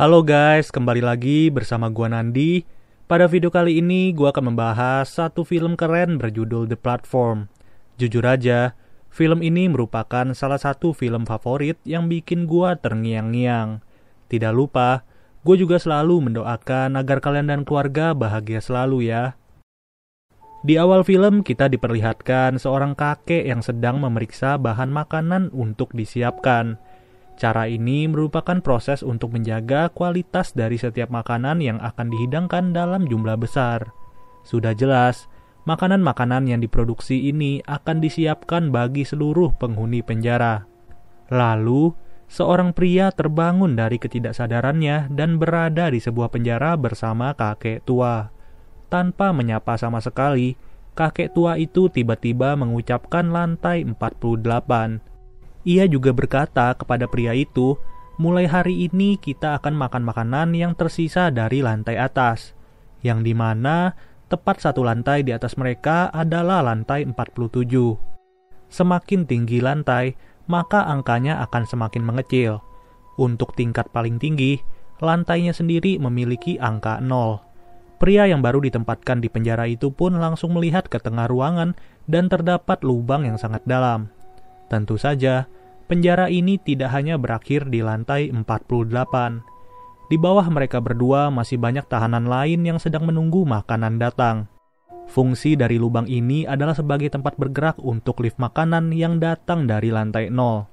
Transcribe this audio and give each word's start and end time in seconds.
Halo 0.00 0.24
guys, 0.24 0.72
kembali 0.72 1.04
lagi 1.04 1.52
bersama 1.52 1.92
gua 1.92 2.08
Nandi. 2.08 2.64
Pada 3.04 3.28
video 3.28 3.52
kali 3.52 3.84
ini 3.84 4.16
gua 4.16 4.32
akan 4.32 4.48
membahas 4.48 5.04
satu 5.12 5.44
film 5.44 5.76
keren 5.76 6.16
berjudul 6.16 6.72
The 6.72 6.80
Platform. 6.80 7.52
Jujur 8.00 8.24
aja, 8.24 8.72
film 9.12 9.44
ini 9.44 9.68
merupakan 9.68 10.24
salah 10.32 10.56
satu 10.56 10.96
film 10.96 11.28
favorit 11.28 11.76
yang 11.84 12.08
bikin 12.08 12.48
gua 12.48 12.80
terngiang-ngiang. 12.80 13.84
Tidak 14.32 14.48
lupa, 14.56 15.04
gue 15.44 15.60
juga 15.60 15.76
selalu 15.76 16.32
mendoakan 16.32 16.96
agar 16.96 17.20
kalian 17.20 17.52
dan 17.52 17.60
keluarga 17.68 18.16
bahagia 18.16 18.64
selalu 18.64 19.12
ya. 19.12 19.36
Di 20.64 20.80
awal 20.80 21.04
film 21.04 21.44
kita 21.44 21.68
diperlihatkan 21.68 22.56
seorang 22.56 22.96
kakek 22.96 23.44
yang 23.44 23.60
sedang 23.60 24.00
memeriksa 24.00 24.56
bahan 24.56 24.88
makanan 24.88 25.52
untuk 25.52 25.92
disiapkan. 25.92 26.80
Cara 27.40 27.64
ini 27.72 28.04
merupakan 28.04 28.60
proses 28.60 29.00
untuk 29.00 29.32
menjaga 29.32 29.88
kualitas 29.88 30.52
dari 30.52 30.76
setiap 30.76 31.08
makanan 31.08 31.64
yang 31.64 31.80
akan 31.80 32.12
dihidangkan 32.12 32.76
dalam 32.76 33.08
jumlah 33.08 33.40
besar. 33.40 33.96
Sudah 34.44 34.76
jelas, 34.76 35.24
makanan-makanan 35.64 36.52
yang 36.52 36.60
diproduksi 36.60 37.32
ini 37.32 37.64
akan 37.64 38.04
disiapkan 38.04 38.68
bagi 38.68 39.08
seluruh 39.08 39.56
penghuni 39.56 40.04
penjara. 40.04 40.68
Lalu, 41.32 41.96
seorang 42.28 42.76
pria 42.76 43.08
terbangun 43.08 43.72
dari 43.72 43.96
ketidaksadarannya 43.96 45.08
dan 45.08 45.40
berada 45.40 45.88
di 45.88 45.96
sebuah 45.96 46.28
penjara 46.28 46.76
bersama 46.76 47.32
kakek 47.32 47.88
tua. 47.88 48.28
Tanpa 48.92 49.32
menyapa 49.32 49.80
sama 49.80 50.04
sekali, 50.04 50.60
kakek 50.92 51.32
tua 51.32 51.56
itu 51.56 51.88
tiba-tiba 51.88 52.52
mengucapkan 52.52 53.32
lantai 53.32 53.88
48 53.88 55.08
ia 55.66 55.84
juga 55.84 56.14
berkata 56.16 56.72
kepada 56.72 57.04
pria 57.04 57.36
itu, 57.36 57.76
mulai 58.16 58.48
hari 58.48 58.88
ini 58.88 59.16
kita 59.20 59.56
akan 59.60 59.76
makan 59.76 60.02
makanan 60.04 60.56
yang 60.56 60.72
tersisa 60.72 61.28
dari 61.28 61.60
lantai 61.60 62.00
atas, 62.00 62.52
yang 63.00 63.24
di 63.24 63.32
mana 63.32 63.92
tepat 64.30 64.62
satu 64.62 64.86
lantai 64.86 65.26
di 65.26 65.34
atas 65.34 65.58
mereka 65.58 66.08
adalah 66.14 66.62
lantai 66.62 67.04
47. 67.04 67.66
Semakin 68.70 69.26
tinggi 69.26 69.58
lantai, 69.58 70.14
maka 70.46 70.86
angkanya 70.86 71.42
akan 71.44 71.66
semakin 71.66 72.06
mengecil. 72.06 72.62
Untuk 73.18 73.52
tingkat 73.58 73.90
paling 73.90 74.22
tinggi, 74.22 74.62
lantainya 75.02 75.50
sendiri 75.50 75.98
memiliki 75.98 76.56
angka 76.56 77.02
0. 77.02 77.42
Pria 78.00 78.24
yang 78.24 78.40
baru 78.40 78.64
ditempatkan 78.64 79.20
di 79.20 79.28
penjara 79.28 79.68
itu 79.68 79.92
pun 79.92 80.16
langsung 80.16 80.56
melihat 80.56 80.88
ke 80.88 80.96
tengah 80.96 81.28
ruangan 81.28 81.76
dan 82.08 82.32
terdapat 82.32 82.80
lubang 82.80 83.28
yang 83.28 83.36
sangat 83.36 83.60
dalam. 83.68 84.08
Tentu 84.72 84.96
saja, 84.96 85.50
penjara 85.90 86.30
ini 86.30 86.54
tidak 86.62 86.94
hanya 86.94 87.18
berakhir 87.18 87.66
di 87.66 87.82
lantai 87.82 88.30
48. 88.30 88.46
Di 90.06 90.14
bawah 90.14 90.46
mereka 90.46 90.78
berdua 90.78 91.34
masih 91.34 91.58
banyak 91.58 91.82
tahanan 91.90 92.30
lain 92.30 92.62
yang 92.62 92.78
sedang 92.78 93.10
menunggu 93.10 93.42
makanan 93.42 93.98
datang. 93.98 94.46
Fungsi 95.10 95.58
dari 95.58 95.82
lubang 95.82 96.06
ini 96.06 96.46
adalah 96.46 96.78
sebagai 96.78 97.10
tempat 97.10 97.34
bergerak 97.34 97.82
untuk 97.82 98.22
lift 98.22 98.38
makanan 98.38 98.94
yang 98.94 99.18
datang 99.18 99.66
dari 99.66 99.90
lantai 99.90 100.30
0. 100.30 100.70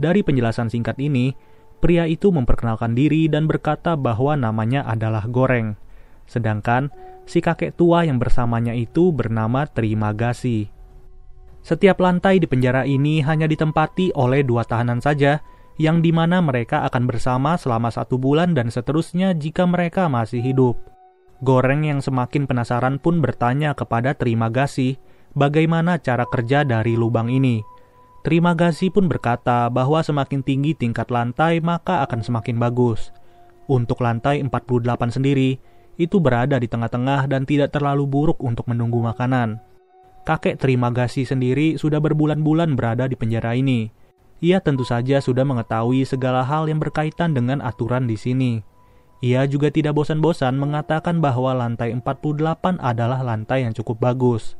Dari 0.00 0.24
penjelasan 0.24 0.72
singkat 0.72 0.96
ini, 0.96 1.36
pria 1.84 2.08
itu 2.08 2.32
memperkenalkan 2.32 2.96
diri 2.96 3.28
dan 3.28 3.44
berkata 3.44 4.00
bahwa 4.00 4.32
namanya 4.32 4.88
adalah 4.88 5.28
Goreng. 5.28 5.76
Sedangkan 6.24 6.88
si 7.28 7.44
kakek 7.44 7.76
tua 7.76 8.08
yang 8.08 8.16
bersamanya 8.16 8.72
itu 8.72 9.12
bernama 9.12 9.68
Terima. 9.68 10.16
Setiap 11.64 11.96
lantai 11.96 12.36
di 12.36 12.44
penjara 12.44 12.84
ini 12.84 13.24
hanya 13.24 13.48
ditempati 13.48 14.12
oleh 14.12 14.44
dua 14.44 14.68
tahanan 14.68 15.00
saja, 15.00 15.40
yang 15.80 16.04
di 16.04 16.12
mana 16.12 16.44
mereka 16.44 16.84
akan 16.84 17.08
bersama 17.08 17.56
selama 17.56 17.88
satu 17.88 18.20
bulan 18.20 18.52
dan 18.52 18.68
seterusnya 18.68 19.32
jika 19.32 19.64
mereka 19.64 20.12
masih 20.12 20.44
hidup. 20.44 20.76
Goreng 21.40 21.88
yang 21.88 22.04
semakin 22.04 22.44
penasaran 22.44 23.00
pun 23.00 23.24
bertanya 23.24 23.72
kepada 23.72 24.12
Terima 24.12 24.52
Kasih 24.52 25.00
bagaimana 25.32 25.96
cara 26.04 26.28
kerja 26.28 26.68
dari 26.68 27.00
lubang 27.00 27.32
ini. 27.32 27.64
Terima 28.22 28.52
Kasih 28.52 28.92
pun 28.92 29.08
berkata 29.08 29.72
bahwa 29.72 30.04
semakin 30.04 30.44
tinggi 30.44 30.76
tingkat 30.76 31.08
lantai 31.08 31.64
maka 31.64 32.04
akan 32.04 32.20
semakin 32.20 32.60
bagus. 32.60 33.08
Untuk 33.72 34.04
lantai 34.04 34.44
48 34.44 35.16
sendiri, 35.16 35.56
itu 35.96 36.20
berada 36.20 36.60
di 36.60 36.68
tengah-tengah 36.68 37.24
dan 37.24 37.48
tidak 37.48 37.72
terlalu 37.72 38.04
buruk 38.04 38.44
untuk 38.44 38.68
menunggu 38.68 39.00
makanan. 39.00 39.73
Kakek 40.24 40.56
Terima 40.56 40.88
Kasih 40.88 41.28
sendiri 41.28 41.76
sudah 41.76 42.00
berbulan-bulan 42.00 42.80
berada 42.80 43.04
di 43.04 43.12
penjara 43.12 43.52
ini. 43.52 43.92
Ia 44.40 44.56
tentu 44.56 44.80
saja 44.80 45.20
sudah 45.20 45.44
mengetahui 45.44 46.08
segala 46.08 46.40
hal 46.40 46.64
yang 46.64 46.80
berkaitan 46.80 47.36
dengan 47.36 47.60
aturan 47.60 48.08
di 48.08 48.16
sini. 48.16 48.64
Ia 49.20 49.44
juga 49.44 49.68
tidak 49.68 49.92
bosan-bosan 49.92 50.56
mengatakan 50.56 51.20
bahwa 51.20 51.52
lantai 51.52 51.92
48 51.92 52.80
adalah 52.80 53.20
lantai 53.20 53.68
yang 53.68 53.76
cukup 53.76 54.00
bagus. 54.00 54.56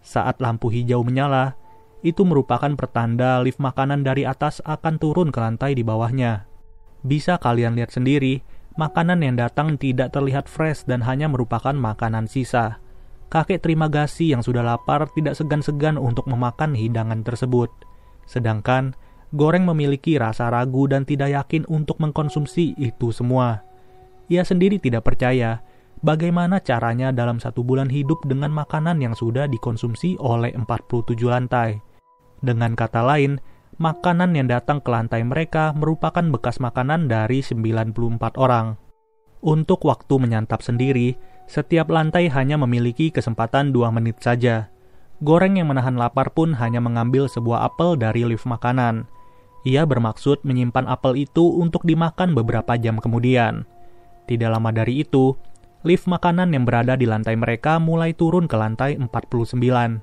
Saat 0.00 0.40
lampu 0.40 0.72
hijau 0.72 1.04
menyala, 1.04 1.60
itu 2.00 2.24
merupakan 2.24 2.72
pertanda 2.72 3.36
lift 3.44 3.60
makanan 3.60 4.00
dari 4.00 4.24
atas 4.24 4.64
akan 4.64 4.96
turun 4.96 5.28
ke 5.28 5.38
lantai 5.44 5.76
di 5.76 5.84
bawahnya. 5.84 6.48
Bisa 7.04 7.36
kalian 7.36 7.76
lihat 7.76 7.92
sendiri, 7.92 8.40
makanan 8.80 9.20
yang 9.20 9.36
datang 9.36 9.76
tidak 9.76 10.16
terlihat 10.16 10.48
fresh 10.48 10.88
dan 10.88 11.04
hanya 11.04 11.28
merupakan 11.28 11.76
makanan 11.76 12.32
sisa 12.32 12.80
kakek 13.32 13.64
terima 13.64 13.88
kasih 13.88 14.36
yang 14.36 14.42
sudah 14.44 14.60
lapar 14.60 15.08
tidak 15.16 15.32
segan-segan 15.40 15.96
untuk 15.96 16.28
memakan 16.28 16.76
hidangan 16.76 17.24
tersebut. 17.24 17.72
Sedangkan 18.28 18.92
Goreng 19.32 19.64
memiliki 19.64 20.20
rasa 20.20 20.52
ragu 20.52 20.84
dan 20.84 21.08
tidak 21.08 21.32
yakin 21.32 21.64
untuk 21.72 21.96
mengkonsumsi 22.04 22.76
itu 22.76 23.16
semua. 23.16 23.64
Ia 24.28 24.44
sendiri 24.44 24.76
tidak 24.76 25.08
percaya 25.08 25.64
bagaimana 26.04 26.60
caranya 26.60 27.16
dalam 27.16 27.40
satu 27.40 27.64
bulan 27.64 27.88
hidup 27.88 28.20
dengan 28.28 28.52
makanan 28.52 29.00
yang 29.00 29.16
sudah 29.16 29.48
dikonsumsi 29.48 30.20
oleh 30.20 30.52
47 30.52 31.16
lantai. 31.24 31.80
Dengan 32.44 32.76
kata 32.76 33.00
lain, 33.00 33.40
makanan 33.80 34.36
yang 34.36 34.52
datang 34.52 34.84
ke 34.84 34.92
lantai 34.92 35.24
mereka 35.24 35.72
merupakan 35.72 36.28
bekas 36.28 36.60
makanan 36.60 37.08
dari 37.08 37.40
94 37.40 38.36
orang. 38.36 38.76
Untuk 39.40 39.88
waktu 39.88 40.12
menyantap 40.20 40.60
sendiri, 40.60 41.16
setiap 41.50 41.90
lantai 41.92 42.30
hanya 42.32 42.56
memiliki 42.56 43.12
kesempatan 43.12 43.70
dua 43.70 43.92
menit 43.92 44.20
saja. 44.22 44.72
Goreng 45.22 45.54
yang 45.54 45.70
menahan 45.70 45.94
lapar 45.94 46.34
pun 46.34 46.58
hanya 46.58 46.82
mengambil 46.82 47.30
sebuah 47.30 47.70
apel 47.70 47.94
dari 47.94 48.26
lift 48.26 48.42
makanan. 48.42 49.06
Ia 49.62 49.86
bermaksud 49.86 50.42
menyimpan 50.42 50.90
apel 50.90 51.22
itu 51.22 51.46
untuk 51.46 51.86
dimakan 51.86 52.34
beberapa 52.34 52.74
jam 52.74 52.98
kemudian. 52.98 53.62
Tidak 54.26 54.50
lama 54.50 54.74
dari 54.74 55.06
itu, 55.06 55.38
lift 55.86 56.10
makanan 56.10 56.50
yang 56.50 56.66
berada 56.66 56.98
di 56.98 57.06
lantai 57.06 57.38
mereka 57.38 57.78
mulai 57.78 58.10
turun 58.14 58.50
ke 58.50 58.58
lantai 58.58 58.98
49. 58.98 60.02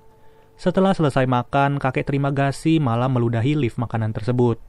Setelah 0.60 0.92
selesai 0.96 1.28
makan, 1.28 1.80
kakek 1.80 2.08
terima 2.08 2.32
kasih 2.32 2.80
malah 2.84 3.12
meludahi 3.12 3.56
lift 3.56 3.80
makanan 3.80 4.16
tersebut. 4.16 4.60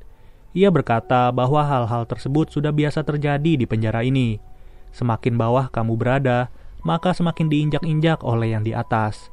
Ia 0.51 0.71
berkata 0.75 1.31
bahwa 1.31 1.63
hal-hal 1.63 2.07
tersebut 2.11 2.51
sudah 2.51 2.75
biasa 2.75 3.07
terjadi 3.07 3.55
di 3.55 3.67
penjara 3.67 4.03
ini. 4.03 4.43
Semakin 4.91 5.39
bawah 5.39 5.71
kamu 5.71 5.95
berada, 5.95 6.51
maka 6.87 7.13
semakin 7.17 7.49
diinjak-injak 7.49 8.21
oleh 8.25 8.57
yang 8.57 8.65
di 8.65 8.77
atas. 8.77 9.33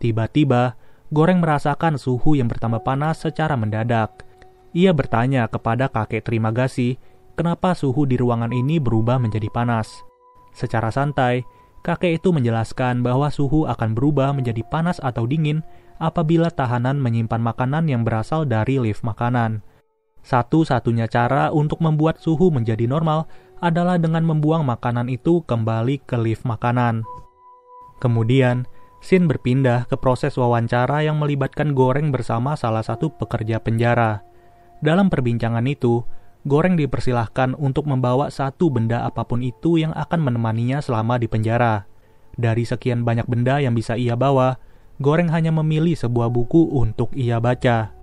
Tiba-tiba, 0.00 0.80
Goreng 1.10 1.42
merasakan 1.42 1.98
suhu 1.98 2.38
yang 2.38 2.46
bertambah 2.46 2.86
panas 2.86 3.26
secara 3.26 3.58
mendadak. 3.58 4.22
Ia 4.70 4.94
bertanya 4.94 5.50
kepada 5.50 5.90
kakek 5.90 6.22
terima 6.22 6.54
kasih, 6.54 7.02
kenapa 7.34 7.74
suhu 7.74 8.06
di 8.06 8.14
ruangan 8.14 8.54
ini 8.54 8.78
berubah 8.78 9.18
menjadi 9.18 9.50
panas. 9.50 9.90
Secara 10.54 10.94
santai, 10.94 11.42
kakek 11.82 12.22
itu 12.22 12.30
menjelaskan 12.30 13.02
bahwa 13.02 13.26
suhu 13.26 13.66
akan 13.66 13.90
berubah 13.98 14.30
menjadi 14.30 14.62
panas 14.70 15.02
atau 15.02 15.26
dingin 15.26 15.66
apabila 15.98 16.46
tahanan 16.46 17.02
menyimpan 17.02 17.42
makanan 17.42 17.90
yang 17.90 18.06
berasal 18.06 18.46
dari 18.46 18.78
lift 18.78 19.02
makanan. 19.02 19.66
Satu-satunya 20.22 21.10
cara 21.10 21.50
untuk 21.50 21.82
membuat 21.82 22.22
suhu 22.22 22.54
menjadi 22.54 22.86
normal 22.86 23.26
adalah 23.60 24.00
dengan 24.00 24.24
membuang 24.24 24.64
makanan 24.64 25.12
itu 25.12 25.44
kembali 25.44 26.02
ke 26.04 26.16
lift 26.16 26.48
makanan. 26.48 27.04
Kemudian, 28.00 28.64
Sin 29.00 29.24
berpindah 29.24 29.88
ke 29.88 29.96
proses 29.96 30.36
wawancara 30.36 31.00
yang 31.00 31.16
melibatkan 31.16 31.72
Goreng 31.72 32.12
bersama 32.12 32.52
salah 32.52 32.84
satu 32.84 33.08
pekerja 33.08 33.56
penjara. 33.56 34.20
Dalam 34.84 35.08
perbincangan 35.08 35.64
itu, 35.64 36.04
Goreng 36.44 36.76
dipersilahkan 36.76 37.56
untuk 37.56 37.88
membawa 37.88 38.28
satu 38.28 38.68
benda 38.68 39.04
apa 39.04 39.24
pun 39.24 39.40
itu 39.40 39.80
yang 39.80 39.92
akan 39.96 40.20
menemaninya 40.24 40.84
selama 40.84 41.16
di 41.16 41.28
penjara. 41.28 41.84
Dari 42.36 42.64
sekian 42.64 43.04
banyak 43.04 43.24
benda 43.28 43.60
yang 43.60 43.72
bisa 43.72 43.96
ia 43.96 44.16
bawa, 44.16 44.56
Goreng 45.00 45.32
hanya 45.32 45.48
memilih 45.52 45.96
sebuah 45.96 46.28
buku 46.28 46.76
untuk 46.76 47.08
ia 47.16 47.40
baca. 47.40 47.96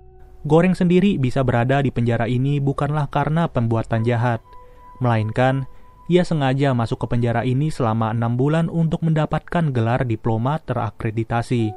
Goreng 0.46 0.74
sendiri 0.74 1.14
bisa 1.18 1.46
berada 1.46 1.78
di 1.78 1.94
penjara 1.94 2.26
ini 2.26 2.58
bukanlah 2.58 3.06
karena 3.10 3.46
pembuatan 3.46 4.02
jahat, 4.02 4.42
melainkan 4.98 5.66
ia 6.08 6.24
sengaja 6.24 6.72
masuk 6.72 7.04
ke 7.04 7.06
penjara 7.12 7.44
ini 7.44 7.68
selama 7.68 8.16
enam 8.16 8.40
bulan 8.40 8.72
untuk 8.72 9.04
mendapatkan 9.04 9.70
gelar 9.76 10.08
diploma 10.08 10.56
terakreditasi. 10.64 11.68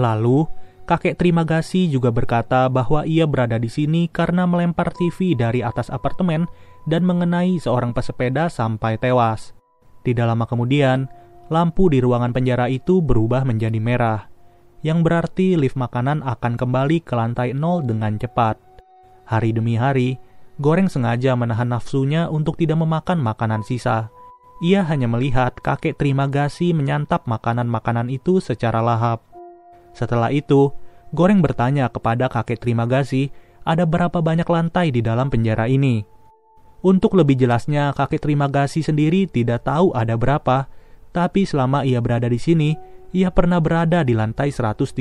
Lalu, 0.00 0.48
Kakek 0.88 1.20
Terima 1.20 1.44
Kasih 1.44 1.92
juga 1.92 2.08
berkata 2.08 2.66
bahwa 2.72 3.04
ia 3.04 3.28
berada 3.28 3.60
di 3.60 3.68
sini 3.68 4.08
karena 4.08 4.48
melempar 4.48 4.90
TV 4.96 5.36
dari 5.36 5.60
atas 5.60 5.92
apartemen 5.92 6.48
dan 6.88 7.04
mengenai 7.04 7.60
seorang 7.60 7.92
pesepeda 7.92 8.48
sampai 8.48 8.96
tewas. 8.96 9.52
Tidak 10.00 10.24
lama 10.24 10.48
kemudian, 10.48 11.04
lampu 11.52 11.92
di 11.92 12.00
ruangan 12.00 12.32
penjara 12.32 12.66
itu 12.72 13.04
berubah 13.04 13.44
menjadi 13.44 13.76
merah, 13.76 14.26
yang 14.80 15.04
berarti 15.04 15.60
lift 15.60 15.76
makanan 15.76 16.24
akan 16.24 16.56
kembali 16.56 17.04
ke 17.04 17.12
lantai 17.12 17.52
nol 17.52 17.84
dengan 17.84 18.16
cepat. 18.16 18.56
Hari 19.28 19.52
demi 19.52 19.76
hari, 19.76 20.16
Goreng 20.60 20.92
sengaja 20.92 21.32
menahan 21.40 21.72
nafsunya 21.72 22.28
untuk 22.28 22.60
tidak 22.60 22.84
memakan 22.84 23.16
makanan 23.16 23.64
sisa. 23.64 24.12
Ia 24.60 24.84
hanya 24.84 25.08
melihat 25.08 25.56
kakek 25.56 25.96
terima 25.96 26.28
kasih 26.28 26.76
menyantap 26.76 27.24
makanan-makanan 27.24 28.12
itu 28.12 28.44
secara 28.44 28.84
lahap. 28.84 29.24
Setelah 29.96 30.28
itu, 30.28 30.68
Goreng 31.16 31.40
bertanya 31.40 31.88
kepada 31.88 32.28
kakek 32.28 32.60
terima 32.60 32.84
kasih 32.84 33.32
ada 33.64 33.88
berapa 33.88 34.20
banyak 34.20 34.44
lantai 34.44 34.92
di 34.92 35.00
dalam 35.00 35.32
penjara 35.32 35.64
ini. 35.64 36.04
Untuk 36.84 37.16
lebih 37.16 37.40
jelasnya, 37.40 37.96
kakek 37.96 38.20
terima 38.20 38.44
kasih 38.52 38.84
sendiri 38.84 39.32
tidak 39.32 39.64
tahu 39.64 39.96
ada 39.96 40.12
berapa, 40.20 40.68
tapi 41.16 41.48
selama 41.48 41.88
ia 41.88 42.04
berada 42.04 42.28
di 42.28 42.36
sini, 42.36 42.76
ia 43.16 43.32
pernah 43.32 43.64
berada 43.64 44.04
di 44.04 44.12
lantai 44.12 44.52
132. 44.52 45.00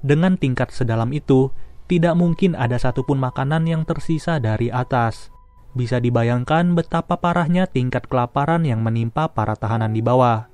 Dengan 0.00 0.32
tingkat 0.40 0.72
sedalam 0.72 1.12
itu, 1.12 1.52
tidak 1.84 2.16
mungkin 2.16 2.56
ada 2.56 2.80
satupun 2.80 3.20
makanan 3.20 3.68
yang 3.68 3.82
tersisa 3.84 4.40
dari 4.40 4.72
atas. 4.72 5.28
Bisa 5.74 5.98
dibayangkan 5.98 6.72
betapa 6.72 7.18
parahnya 7.18 7.66
tingkat 7.66 8.06
kelaparan 8.06 8.62
yang 8.62 8.80
menimpa 8.80 9.28
para 9.28 9.58
tahanan 9.58 9.90
di 9.92 10.00
bawah. 10.00 10.46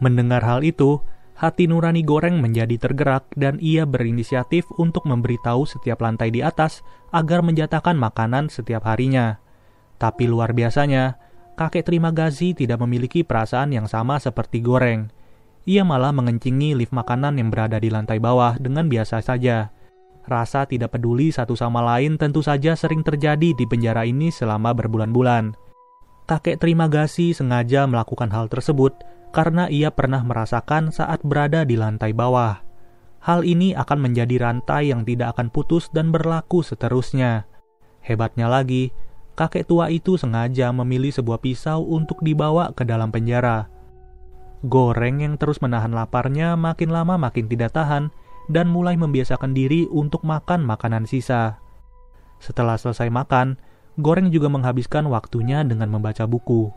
Mendengar 0.00 0.42
hal 0.42 0.64
itu, 0.64 0.98
hati 1.38 1.70
nurani 1.70 2.02
goreng 2.02 2.42
menjadi 2.42 2.74
tergerak 2.80 3.30
dan 3.38 3.60
ia 3.62 3.86
berinisiatif 3.86 4.66
untuk 4.80 5.06
memberitahu 5.06 5.68
setiap 5.68 6.02
lantai 6.02 6.34
di 6.34 6.42
atas 6.42 6.82
agar 7.14 7.44
menjatakan 7.46 7.94
makanan 7.94 8.50
setiap 8.50 8.88
harinya. 8.88 9.38
Tapi 10.00 10.26
luar 10.26 10.56
biasanya, 10.56 11.18
kakek 11.54 11.86
terima 11.86 12.10
gazi 12.10 12.54
tidak 12.54 12.82
memiliki 12.82 13.22
perasaan 13.22 13.74
yang 13.74 13.86
sama 13.86 14.18
seperti 14.18 14.62
goreng. 14.64 15.10
Ia 15.68 15.84
malah 15.84 16.16
mengencingi 16.16 16.72
lift 16.72 16.96
makanan 16.96 17.36
yang 17.36 17.52
berada 17.52 17.76
di 17.76 17.92
lantai 17.92 18.16
bawah 18.16 18.56
dengan 18.56 18.88
biasa 18.88 19.20
saja. 19.20 19.68
Rasa 20.28 20.68
tidak 20.68 20.92
peduli 20.92 21.32
satu 21.32 21.56
sama 21.56 21.80
lain 21.80 22.20
tentu 22.20 22.44
saja 22.44 22.76
sering 22.76 23.00
terjadi 23.00 23.56
di 23.56 23.64
penjara 23.64 24.04
ini 24.04 24.28
selama 24.28 24.76
berbulan-bulan. 24.76 25.56
Kakek 26.28 26.60
terima 26.60 26.84
kasih 26.84 27.32
sengaja 27.32 27.88
melakukan 27.88 28.28
hal 28.28 28.52
tersebut 28.52 28.92
karena 29.32 29.72
ia 29.72 29.88
pernah 29.88 30.20
merasakan 30.20 30.92
saat 30.92 31.24
berada 31.24 31.64
di 31.64 31.80
lantai 31.80 32.12
bawah. 32.12 32.60
Hal 33.24 33.40
ini 33.40 33.72
akan 33.72 34.04
menjadi 34.04 34.36
rantai 34.36 34.92
yang 34.92 35.08
tidak 35.08 35.32
akan 35.32 35.48
putus 35.48 35.88
dan 35.96 36.12
berlaku 36.12 36.60
seterusnya. 36.60 37.48
Hebatnya 38.04 38.52
lagi, 38.52 38.92
kakek 39.32 39.64
tua 39.64 39.88
itu 39.88 40.20
sengaja 40.20 40.68
memilih 40.76 41.08
sebuah 41.08 41.40
pisau 41.40 41.88
untuk 41.88 42.20
dibawa 42.20 42.76
ke 42.76 42.84
dalam 42.84 43.08
penjara. 43.08 43.72
Goreng 44.60 45.24
yang 45.24 45.40
terus 45.40 45.64
menahan 45.64 45.96
laparnya 45.96 46.52
makin 46.52 46.92
lama 46.92 47.16
makin 47.16 47.48
tidak 47.48 47.72
tahan 47.72 48.12
dan 48.48 48.68
mulai 48.72 48.96
membiasakan 48.96 49.52
diri 49.52 49.84
untuk 49.88 50.24
makan 50.24 50.64
makanan 50.64 51.04
sisa. 51.04 51.60
Setelah 52.40 52.80
selesai 52.80 53.12
makan, 53.12 53.60
Goreng 53.98 54.30
juga 54.30 54.46
menghabiskan 54.46 55.10
waktunya 55.10 55.66
dengan 55.66 55.90
membaca 55.90 56.22
buku. 56.24 56.70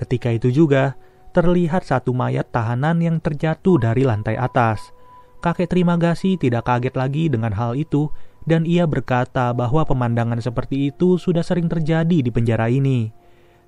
Ketika 0.00 0.32
itu 0.32 0.48
juga, 0.48 0.96
terlihat 1.36 1.84
satu 1.84 2.16
mayat 2.16 2.48
tahanan 2.48 2.98
yang 3.04 3.20
terjatuh 3.20 3.76
dari 3.76 4.02
lantai 4.08 4.40
atas. 4.40 4.80
Kakek 5.44 5.68
terima 5.68 6.00
kasih 6.00 6.40
tidak 6.40 6.64
kaget 6.68 6.96
lagi 6.96 7.28
dengan 7.28 7.52
hal 7.52 7.76
itu, 7.76 8.08
dan 8.48 8.64
ia 8.64 8.88
berkata 8.88 9.52
bahwa 9.52 9.84
pemandangan 9.84 10.40
seperti 10.40 10.88
itu 10.88 11.20
sudah 11.20 11.44
sering 11.44 11.68
terjadi 11.68 12.24
di 12.24 12.30
penjara 12.32 12.72
ini. 12.72 13.12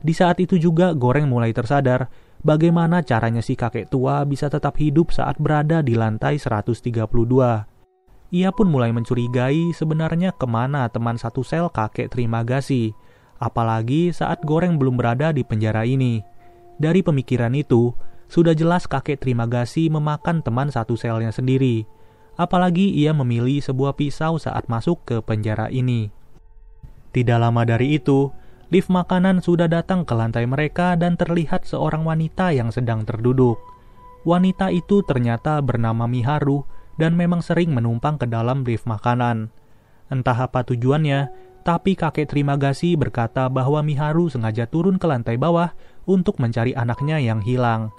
Di 0.03 0.17
saat 0.17 0.41
itu 0.43 0.59
juga 0.59 0.97
Goreng 0.97 1.29
mulai 1.29 1.55
tersadar 1.55 2.09
bagaimana 2.43 3.03
caranya 3.03 3.43
si 3.43 3.55
kakek 3.55 3.91
tua 3.91 4.27
bisa 4.27 4.51
tetap 4.51 4.79
hidup 4.79 5.15
saat 5.15 5.39
berada 5.39 5.81
di 5.83 5.95
lantai 5.99 6.39
132. 6.39 7.09
Ia 8.33 8.49
pun 8.49 8.67
mulai 8.69 8.91
mencurigai 8.91 9.77
sebenarnya 9.77 10.33
ke 10.33 10.47
mana 10.49 10.89
teman 10.89 11.21
satu 11.21 11.45
sel 11.45 11.69
kakek 11.69 12.11
terima 12.11 12.41
kasih, 12.43 12.95
apalagi 13.37 14.15
saat 14.15 14.41
Goreng 14.43 14.81
belum 14.81 14.97
berada 14.97 15.31
di 15.35 15.45
penjara 15.45 15.85
ini. 15.85 16.25
Dari 16.81 17.05
pemikiran 17.05 17.53
itu, 17.53 17.93
sudah 18.33 18.57
jelas 18.57 18.89
kakek 18.89 19.21
terima 19.21 19.45
kasih 19.45 19.93
memakan 19.93 20.41
teman 20.41 20.73
satu 20.73 20.97
selnya 20.97 21.29
sendiri, 21.29 21.85
apalagi 22.41 22.89
ia 22.97 23.13
memilih 23.13 23.61
sebuah 23.61 23.93
pisau 24.01 24.41
saat 24.41 24.65
masuk 24.73 25.05
ke 25.05 25.21
penjara 25.21 25.69
ini. 25.69 26.09
Tidak 27.13 27.37
lama 27.37 27.69
dari 27.69 28.01
itu, 28.01 28.33
Lift 28.73 28.89
makanan 28.89 29.45
sudah 29.45 29.69
datang 29.69 30.09
ke 30.09 30.17
lantai 30.17 30.49
mereka 30.49 30.97
dan 30.97 31.21
terlihat 31.21 31.69
seorang 31.69 32.09
wanita 32.09 32.57
yang 32.57 32.73
sedang 32.73 33.05
terduduk. 33.05 33.61
Wanita 34.25 34.73
itu 34.73 35.05
ternyata 35.05 35.61
bernama 35.61 36.09
Miharu 36.09 36.65
dan 36.97 37.13
memang 37.13 37.45
sering 37.45 37.77
menumpang 37.77 38.17
ke 38.17 38.25
dalam 38.25 38.65
lift 38.65 38.89
makanan. 38.89 39.53
Entah 40.09 40.49
apa 40.49 40.65
tujuannya, 40.65 41.29
tapi 41.69 42.01
kakek 42.01 42.33
terima 42.33 42.57
kasih 42.57 42.97
berkata 42.97 43.53
bahwa 43.53 43.85
Miharu 43.85 44.33
sengaja 44.33 44.65
turun 44.65 44.97
ke 44.97 45.05
lantai 45.05 45.37
bawah 45.37 45.77
untuk 46.09 46.41
mencari 46.41 46.73
anaknya 46.73 47.21
yang 47.21 47.45
hilang. 47.45 47.93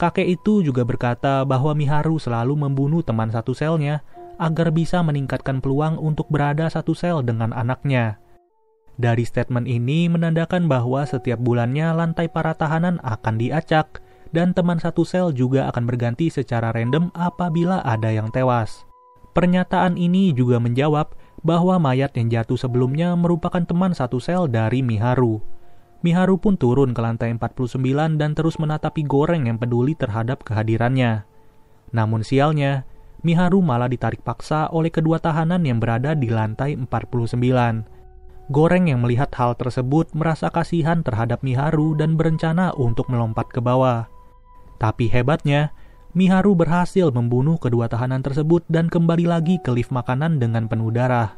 Kakek 0.00 0.40
itu 0.40 0.64
juga 0.64 0.88
berkata 0.88 1.44
bahwa 1.44 1.76
Miharu 1.76 2.16
selalu 2.16 2.56
membunuh 2.56 3.04
teman 3.04 3.28
satu 3.28 3.52
selnya 3.52 4.00
agar 4.40 4.72
bisa 4.72 5.04
meningkatkan 5.04 5.60
peluang 5.60 6.00
untuk 6.00 6.32
berada 6.32 6.64
satu 6.72 6.96
sel 6.96 7.20
dengan 7.20 7.52
anaknya. 7.52 8.16
Dari 8.98 9.22
statement 9.22 9.70
ini 9.70 10.10
menandakan 10.10 10.66
bahwa 10.66 11.06
setiap 11.06 11.38
bulannya 11.38 11.94
lantai 11.94 12.26
para 12.26 12.50
tahanan 12.58 12.98
akan 13.06 13.38
diacak 13.38 14.02
dan 14.34 14.50
teman 14.50 14.82
satu 14.82 15.06
sel 15.06 15.30
juga 15.30 15.70
akan 15.70 15.86
berganti 15.86 16.28
secara 16.28 16.74
random 16.74 17.14
apabila 17.14 17.78
ada 17.86 18.10
yang 18.10 18.28
tewas. 18.34 18.82
Pernyataan 19.38 19.94
ini 19.94 20.34
juga 20.34 20.58
menjawab 20.58 21.14
bahwa 21.46 21.78
mayat 21.78 22.10
yang 22.18 22.26
jatuh 22.26 22.58
sebelumnya 22.58 23.14
merupakan 23.14 23.62
teman 23.62 23.94
satu 23.94 24.18
sel 24.18 24.50
dari 24.50 24.82
Miharu. 24.82 25.38
Miharu 26.02 26.38
pun 26.42 26.58
turun 26.58 26.90
ke 26.90 26.98
lantai 26.98 27.30
49 27.38 28.18
dan 28.18 28.34
terus 28.34 28.58
menatapi 28.58 29.06
goreng 29.06 29.46
yang 29.46 29.62
peduli 29.62 29.94
terhadap 29.94 30.42
kehadirannya. 30.42 31.22
Namun 31.94 32.26
sialnya, 32.26 32.82
Miharu 33.22 33.62
malah 33.62 33.86
ditarik 33.90 34.22
paksa 34.22 34.70
oleh 34.70 34.90
kedua 34.90 35.22
tahanan 35.22 35.62
yang 35.66 35.82
berada 35.82 36.14
di 36.14 36.30
lantai 36.30 36.74
49. 36.74 37.97
Goreng 38.48 38.88
yang 38.88 39.04
melihat 39.04 39.28
hal 39.36 39.52
tersebut 39.60 40.08
merasa 40.16 40.48
kasihan 40.48 41.04
terhadap 41.04 41.44
Miharu 41.44 41.92
dan 41.92 42.16
berencana 42.16 42.72
untuk 42.80 43.04
melompat 43.12 43.52
ke 43.52 43.60
bawah. 43.60 44.08
Tapi 44.80 45.04
hebatnya, 45.12 45.76
Miharu 46.16 46.56
berhasil 46.56 47.12
membunuh 47.12 47.60
kedua 47.60 47.92
tahanan 47.92 48.24
tersebut 48.24 48.64
dan 48.72 48.88
kembali 48.88 49.28
lagi 49.28 49.60
ke 49.60 49.68
lift 49.68 49.92
makanan 49.92 50.40
dengan 50.40 50.64
penuh 50.64 50.88
darah. 50.88 51.36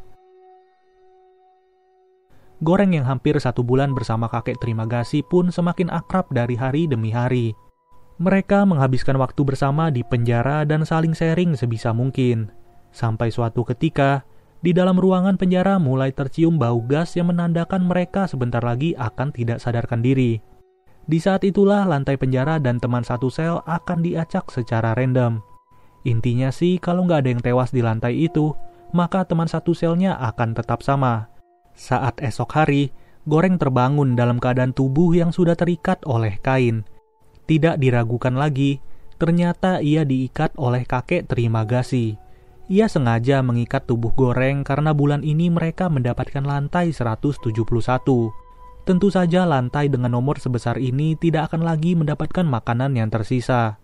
Goreng 2.62 2.94
yang 2.94 3.08
hampir 3.08 3.34
satu 3.42 3.66
bulan 3.66 3.90
bersama 3.90 4.30
kakek 4.30 4.62
terima 4.62 4.86
kasih 4.86 5.26
pun 5.26 5.50
semakin 5.50 5.90
akrab 5.90 6.30
dari 6.30 6.54
hari 6.54 6.86
demi 6.86 7.10
hari. 7.10 7.58
Mereka 8.22 8.68
menghabiskan 8.68 9.18
waktu 9.18 9.42
bersama 9.42 9.90
di 9.90 10.06
penjara 10.06 10.62
dan 10.62 10.86
saling 10.86 11.16
sharing 11.16 11.58
sebisa 11.58 11.90
mungkin. 11.90 12.52
Sampai 12.94 13.34
suatu 13.34 13.66
ketika, 13.66 14.28
di 14.60 14.76
dalam 14.76 15.00
ruangan 15.00 15.40
penjara 15.40 15.80
mulai 15.80 16.12
tercium 16.12 16.60
bau 16.60 16.84
gas 16.84 17.16
yang 17.16 17.32
menandakan 17.32 17.88
mereka 17.88 18.28
sebentar 18.28 18.60
lagi 18.60 18.92
akan 18.96 19.32
tidak 19.32 19.60
sadarkan 19.60 20.04
diri. 20.04 20.40
Di 21.08 21.18
saat 21.18 21.42
itulah 21.48 21.88
lantai 21.88 22.20
penjara 22.20 22.60
dan 22.60 22.76
teman 22.76 23.02
satu 23.02 23.32
sel 23.32 23.64
akan 23.64 24.04
diacak 24.04 24.52
secara 24.52 24.92
random. 24.92 25.40
Intinya 26.04 26.52
sih 26.52 26.76
kalau 26.76 27.08
nggak 27.08 27.24
ada 27.24 27.30
yang 27.32 27.42
tewas 27.42 27.72
di 27.72 27.80
lantai 27.80 28.28
itu, 28.28 28.52
maka 28.92 29.24
teman 29.24 29.48
satu 29.48 29.72
selnya 29.72 30.16
akan 30.20 30.52
tetap 30.54 30.84
sama. 30.84 31.32
Saat 31.72 32.20
esok 32.20 32.52
hari, 32.52 32.92
Goreng 33.28 33.60
terbangun 33.60 34.16
dalam 34.16 34.40
keadaan 34.40 34.72
tubuh 34.72 35.12
yang 35.12 35.28
sudah 35.28 35.52
terikat 35.52 36.00
oleh 36.08 36.40
kain. 36.40 36.88
Tidak 37.44 37.76
diragukan 37.76 38.32
lagi, 38.32 38.80
ternyata 39.20 39.84
ia 39.84 40.08
diikat 40.08 40.56
oleh 40.56 40.88
kakek 40.88 41.28
terima 41.28 41.68
kasih. 41.68 42.16
Ia 42.70 42.86
sengaja 42.86 43.42
mengikat 43.42 43.90
tubuh 43.90 44.14
goreng 44.14 44.62
karena 44.62 44.94
bulan 44.94 45.26
ini 45.26 45.50
mereka 45.50 45.90
mendapatkan 45.90 46.46
lantai 46.46 46.94
171. 46.94 47.50
Tentu 48.86 49.08
saja 49.10 49.42
lantai 49.42 49.90
dengan 49.90 50.14
nomor 50.14 50.38
sebesar 50.38 50.78
ini 50.78 51.18
tidak 51.18 51.50
akan 51.50 51.66
lagi 51.66 51.98
mendapatkan 51.98 52.46
makanan 52.46 52.94
yang 52.94 53.10
tersisa. 53.10 53.82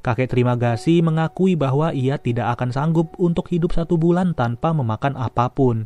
Kakek 0.00 0.32
terima 0.32 0.56
kasih 0.56 1.04
mengakui 1.04 1.60
bahwa 1.60 1.92
ia 1.92 2.16
tidak 2.16 2.56
akan 2.56 2.72
sanggup 2.72 3.12
untuk 3.20 3.52
hidup 3.52 3.76
satu 3.76 4.00
bulan 4.00 4.32
tanpa 4.32 4.72
memakan 4.72 5.12
apa 5.20 5.52
pun. 5.52 5.84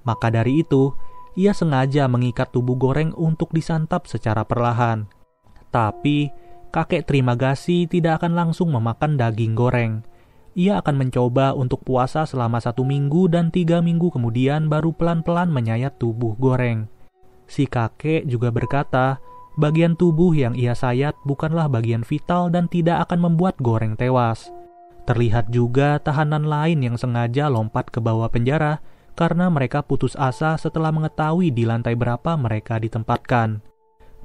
Maka 0.00 0.32
dari 0.32 0.64
itu, 0.64 0.96
ia 1.36 1.52
sengaja 1.52 2.08
mengikat 2.08 2.56
tubuh 2.56 2.80
goreng 2.80 3.12
untuk 3.20 3.52
disantap 3.52 4.08
secara 4.08 4.48
perlahan. 4.48 5.12
Tapi, 5.68 6.32
kakek 6.72 7.04
terima 7.04 7.36
kasih 7.36 7.84
tidak 7.84 8.24
akan 8.24 8.32
langsung 8.32 8.72
memakan 8.72 9.20
daging 9.20 9.52
goreng 9.52 10.08
ia 10.52 10.84
akan 10.84 11.08
mencoba 11.08 11.56
untuk 11.56 11.80
puasa 11.80 12.28
selama 12.28 12.60
satu 12.60 12.84
minggu 12.84 13.32
dan 13.32 13.48
tiga 13.48 13.80
minggu 13.80 14.12
kemudian 14.12 14.68
baru 14.68 14.92
pelan-pelan 14.92 15.48
menyayat 15.48 15.96
tubuh 15.96 16.36
goreng. 16.36 16.88
Si 17.48 17.64
kakek 17.64 18.28
juga 18.28 18.52
berkata, 18.52 19.16
bagian 19.56 19.96
tubuh 19.96 20.36
yang 20.36 20.52
ia 20.52 20.76
sayat 20.76 21.16
bukanlah 21.24 21.72
bagian 21.72 22.04
vital 22.04 22.52
dan 22.52 22.68
tidak 22.68 23.08
akan 23.08 23.32
membuat 23.32 23.56
goreng 23.64 23.96
tewas. 23.96 24.52
Terlihat 25.08 25.48
juga 25.48 25.98
tahanan 25.98 26.44
lain 26.46 26.84
yang 26.84 26.96
sengaja 27.00 27.48
lompat 27.48 27.88
ke 27.88 27.98
bawah 27.98 28.28
penjara 28.28 28.84
karena 29.16 29.48
mereka 29.48 29.80
putus 29.80 30.16
asa 30.16 30.56
setelah 30.60 30.92
mengetahui 30.92 31.48
di 31.48 31.64
lantai 31.64 31.96
berapa 31.96 32.36
mereka 32.36 32.76
ditempatkan. 32.76 33.64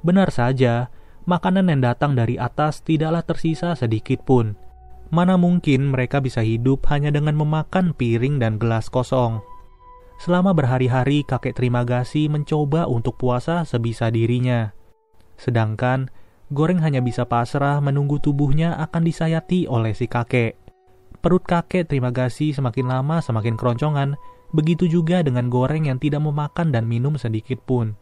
Benar 0.04 0.28
saja, 0.30 0.92
makanan 1.24 1.72
yang 1.72 1.82
datang 1.82 2.12
dari 2.14 2.36
atas 2.36 2.84
tidaklah 2.84 3.24
tersisa 3.24 3.74
sedikit 3.74 4.22
pun 4.22 4.67
Mana 5.08 5.40
mungkin 5.40 5.88
mereka 5.88 6.20
bisa 6.20 6.44
hidup 6.44 6.84
hanya 6.92 7.08
dengan 7.08 7.32
memakan 7.32 7.96
piring 7.96 8.36
dan 8.36 8.60
gelas 8.60 8.92
kosong. 8.92 9.40
Selama 10.20 10.52
berhari-hari 10.52 11.24
kakek 11.24 11.56
terima 11.56 11.86
kasih 11.86 12.28
mencoba 12.28 12.84
untuk 12.90 13.16
puasa 13.16 13.62
sebisa 13.64 14.12
dirinya. 14.12 14.74
Sedangkan 15.38 16.10
Goreng 16.48 16.80
hanya 16.80 17.04
bisa 17.04 17.28
pasrah 17.28 17.76
menunggu 17.84 18.16
tubuhnya 18.24 18.72
akan 18.80 19.04
disayati 19.04 19.68
oleh 19.68 19.92
si 19.92 20.08
kakek. 20.08 20.56
Perut 21.20 21.44
kakek 21.44 21.92
terima 21.92 22.08
kasih 22.08 22.56
semakin 22.56 22.88
lama 22.88 23.20
semakin 23.20 23.52
keroncongan, 23.52 24.16
begitu 24.56 24.88
juga 24.88 25.20
dengan 25.20 25.52
Goreng 25.52 25.92
yang 25.92 26.00
tidak 26.00 26.24
memakan 26.24 26.72
dan 26.72 26.88
minum 26.88 27.20
sedikit 27.20 27.60
pun. 27.68 28.00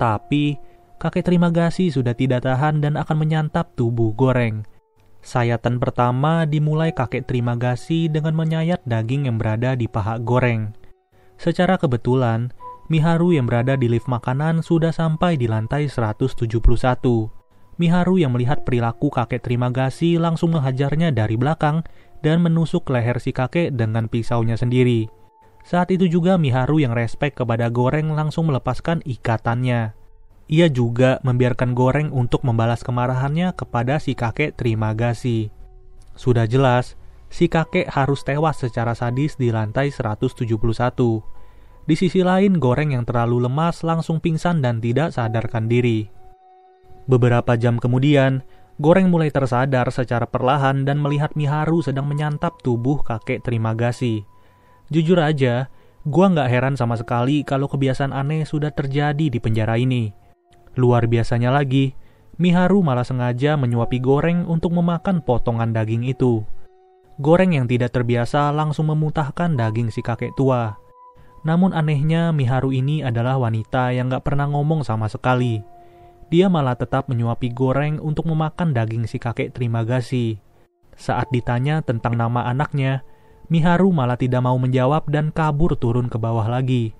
Tapi, 0.00 0.56
kakek 0.96 1.28
terima 1.28 1.52
kasih 1.52 1.92
sudah 1.92 2.16
tidak 2.16 2.48
tahan 2.48 2.80
dan 2.80 2.96
akan 2.96 3.16
menyantap 3.20 3.76
tubuh 3.76 4.16
Goreng. 4.16 4.64
Sayatan 5.26 5.82
pertama 5.82 6.46
dimulai 6.46 6.94
kakek 6.94 7.26
terima 7.26 7.58
kasih 7.58 8.06
dengan 8.06 8.38
menyayat 8.38 8.78
daging 8.86 9.26
yang 9.26 9.42
berada 9.42 9.74
di 9.74 9.90
paha 9.90 10.22
goreng. 10.22 10.70
Secara 11.34 11.74
kebetulan, 11.82 12.54
Miharu 12.86 13.34
yang 13.34 13.50
berada 13.50 13.74
di 13.74 13.90
lift 13.90 14.06
makanan 14.06 14.62
sudah 14.62 14.94
sampai 14.94 15.34
di 15.34 15.50
lantai 15.50 15.90
171. 15.90 16.46
Miharu 17.74 18.22
yang 18.22 18.38
melihat 18.38 18.62
perilaku 18.62 19.10
kakek 19.10 19.42
terima 19.42 19.66
kasih 19.74 20.22
langsung 20.22 20.54
menghajarnya 20.54 21.10
dari 21.10 21.34
belakang 21.34 21.82
dan 22.22 22.38
menusuk 22.38 22.86
leher 22.86 23.18
si 23.18 23.34
kakek 23.34 23.74
dengan 23.74 24.06
pisaunya 24.06 24.54
sendiri. 24.54 25.10
Saat 25.66 25.90
itu 25.90 26.06
juga 26.06 26.38
Miharu 26.38 26.78
yang 26.78 26.94
respek 26.94 27.34
kepada 27.34 27.66
Goreng 27.66 28.14
langsung 28.14 28.46
melepaskan 28.46 29.02
ikatannya 29.02 30.05
ia 30.46 30.70
juga 30.70 31.18
membiarkan 31.26 31.74
Goreng 31.74 32.14
untuk 32.14 32.46
membalas 32.46 32.86
kemarahannya 32.86 33.50
kepada 33.58 33.98
si 33.98 34.14
kakek 34.14 34.54
terima 34.54 34.94
kasih. 34.94 35.50
Sudah 36.14 36.46
jelas, 36.46 36.94
si 37.26 37.50
kakek 37.50 37.90
harus 37.90 38.22
tewas 38.22 38.62
secara 38.62 38.94
sadis 38.94 39.34
di 39.34 39.50
lantai 39.50 39.90
171. 39.90 40.46
Di 41.86 41.94
sisi 41.98 42.22
lain, 42.22 42.62
Goreng 42.62 42.94
yang 42.94 43.02
terlalu 43.02 43.46
lemas 43.46 43.82
langsung 43.82 44.22
pingsan 44.22 44.62
dan 44.62 44.78
tidak 44.78 45.14
sadarkan 45.14 45.66
diri. 45.66 46.06
Beberapa 47.10 47.58
jam 47.58 47.82
kemudian, 47.82 48.42
Goreng 48.78 49.10
mulai 49.10 49.34
tersadar 49.34 49.88
secara 49.90 50.30
perlahan 50.30 50.86
dan 50.86 51.02
melihat 51.02 51.34
Miharu 51.34 51.80
sedang 51.80 52.06
menyantap 52.06 52.62
tubuh 52.62 53.02
kakek 53.02 53.42
terima 53.42 53.74
kasih. 53.74 54.22
Jujur 54.94 55.18
aja, 55.18 55.72
gua 56.06 56.30
nggak 56.30 56.50
heran 56.50 56.74
sama 56.78 56.94
sekali 56.94 57.42
kalau 57.42 57.66
kebiasaan 57.66 58.14
aneh 58.14 58.46
sudah 58.46 58.70
terjadi 58.70 59.26
di 59.32 59.38
penjara 59.42 59.74
ini. 59.80 60.25
Luar 60.76 61.08
biasanya 61.08 61.48
lagi, 61.48 61.96
Miharu 62.36 62.84
malah 62.84 63.04
sengaja 63.04 63.56
menyuapi 63.56 63.96
Goreng 63.96 64.44
untuk 64.44 64.76
memakan 64.76 65.24
potongan 65.24 65.72
daging 65.72 66.04
itu. 66.04 66.44
Goreng 67.16 67.56
yang 67.56 67.64
tidak 67.64 67.96
terbiasa 67.96 68.52
langsung 68.52 68.92
memutahkan 68.92 69.56
daging 69.56 69.88
si 69.88 70.04
kakek 70.04 70.36
tua. 70.36 70.76
Namun 71.48 71.72
anehnya 71.72 72.28
Miharu 72.36 72.76
ini 72.76 73.00
adalah 73.00 73.40
wanita 73.40 73.88
yang 73.96 74.12
gak 74.12 74.28
pernah 74.28 74.44
ngomong 74.52 74.84
sama 74.84 75.08
sekali. 75.08 75.64
Dia 76.28 76.52
malah 76.52 76.76
tetap 76.76 77.08
menyuapi 77.08 77.56
Goreng 77.56 77.96
untuk 78.04 78.28
memakan 78.28 78.76
daging 78.76 79.08
si 79.08 79.16
kakek 79.16 79.56
terima 79.56 79.80
kasih. 79.80 80.36
Saat 80.92 81.32
ditanya 81.32 81.80
tentang 81.80 82.20
nama 82.20 82.44
anaknya, 82.52 83.00
Miharu 83.48 83.96
malah 83.96 84.20
tidak 84.20 84.44
mau 84.44 84.60
menjawab 84.60 85.08
dan 85.08 85.32
kabur 85.32 85.72
turun 85.72 86.12
ke 86.12 86.20
bawah 86.20 86.44
lagi. 86.44 86.92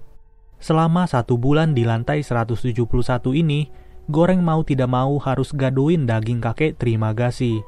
Selama 0.56 1.04
satu 1.04 1.36
bulan 1.36 1.76
di 1.76 1.84
lantai 1.84 2.24
171 2.24 2.76
ini, 3.36 3.68
Goreng 4.06 4.38
mau 4.38 4.62
tidak 4.62 4.86
mau 4.86 5.18
harus 5.18 5.50
gaduin 5.50 6.06
daging 6.06 6.38
kakek 6.38 6.78
terima 6.78 7.10
kasih. 7.10 7.60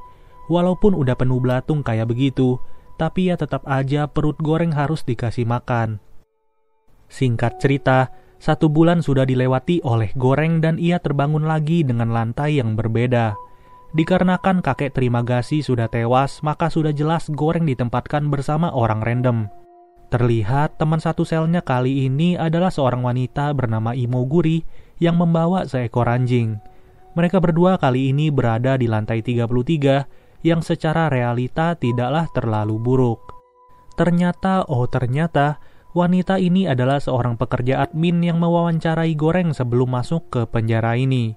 Walaupun 0.46 0.94
udah 0.94 1.18
penuh 1.18 1.42
belatung 1.42 1.82
kayak 1.82 2.08
begitu, 2.08 2.62
tapi 2.94 3.28
ya 3.28 3.36
tetap 3.36 3.66
aja 3.66 4.06
perut 4.06 4.38
Goreng 4.38 4.72
harus 4.72 5.02
dikasih 5.02 5.44
makan. 5.44 5.98
Singkat 7.10 7.58
cerita, 7.58 8.14
satu 8.38 8.70
bulan 8.70 9.02
sudah 9.02 9.26
dilewati 9.26 9.82
oleh 9.82 10.14
Goreng 10.14 10.62
dan 10.62 10.78
ia 10.78 11.02
terbangun 11.02 11.42
lagi 11.42 11.82
dengan 11.82 12.14
lantai 12.14 12.62
yang 12.62 12.78
berbeda. 12.78 13.34
Dikarenakan 13.98 14.60
kakek 14.60 14.94
terima 14.94 15.24
kasih 15.24 15.64
sudah 15.64 15.90
tewas, 15.90 16.44
maka 16.46 16.70
sudah 16.70 16.94
jelas 16.94 17.26
Goreng 17.32 17.66
ditempatkan 17.66 18.30
bersama 18.30 18.70
orang 18.70 19.02
random. 19.02 19.50
Terlihat 20.08 20.80
teman 20.80 21.04
satu 21.04 21.28
selnya 21.28 21.60
kali 21.60 22.08
ini 22.08 22.32
adalah 22.32 22.72
seorang 22.72 23.04
wanita 23.04 23.52
bernama 23.52 23.92
Imoguri 23.92 24.64
yang 24.96 25.20
membawa 25.20 25.68
seekor 25.68 26.08
anjing. 26.08 26.56
Mereka 27.12 27.44
berdua 27.44 27.76
kali 27.76 28.08
ini 28.08 28.32
berada 28.32 28.80
di 28.80 28.88
lantai 28.88 29.20
33 29.20 30.40
yang 30.46 30.64
secara 30.64 31.12
realita 31.12 31.76
tidaklah 31.76 32.24
terlalu 32.32 32.80
buruk. 32.80 33.20
Ternyata, 34.00 34.64
oh 34.70 34.88
ternyata, 34.88 35.60
wanita 35.92 36.40
ini 36.40 36.64
adalah 36.64 37.02
seorang 37.02 37.36
pekerja 37.36 37.84
admin 37.84 38.22
yang 38.22 38.40
mewawancarai 38.40 39.12
Goreng 39.12 39.52
sebelum 39.52 39.92
masuk 39.92 40.30
ke 40.32 40.40
penjara 40.48 40.96
ini. 40.96 41.36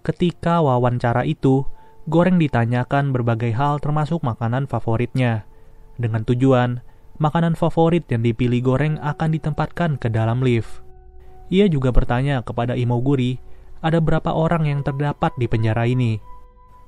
Ketika 0.00 0.64
wawancara 0.64 1.28
itu, 1.28 1.68
Goreng 2.08 2.40
ditanyakan 2.40 3.12
berbagai 3.12 3.52
hal 3.52 3.76
termasuk 3.76 4.24
makanan 4.24 4.64
favoritnya. 4.70 5.44
Dengan 6.00 6.24
tujuan 6.24 6.80
makanan 7.20 7.54
favorit 7.54 8.08
yang 8.08 8.24
dipilih 8.24 8.64
goreng 8.64 8.96
akan 8.98 9.36
ditempatkan 9.36 10.00
ke 10.00 10.08
dalam 10.08 10.40
lift. 10.40 10.80
Ia 11.52 11.68
juga 11.68 11.92
bertanya 11.92 12.40
kepada 12.40 12.74
Imoguri, 12.74 13.36
ada 13.84 14.00
berapa 14.00 14.32
orang 14.32 14.64
yang 14.64 14.80
terdapat 14.80 15.36
di 15.36 15.44
penjara 15.44 15.84
ini. 15.84 16.16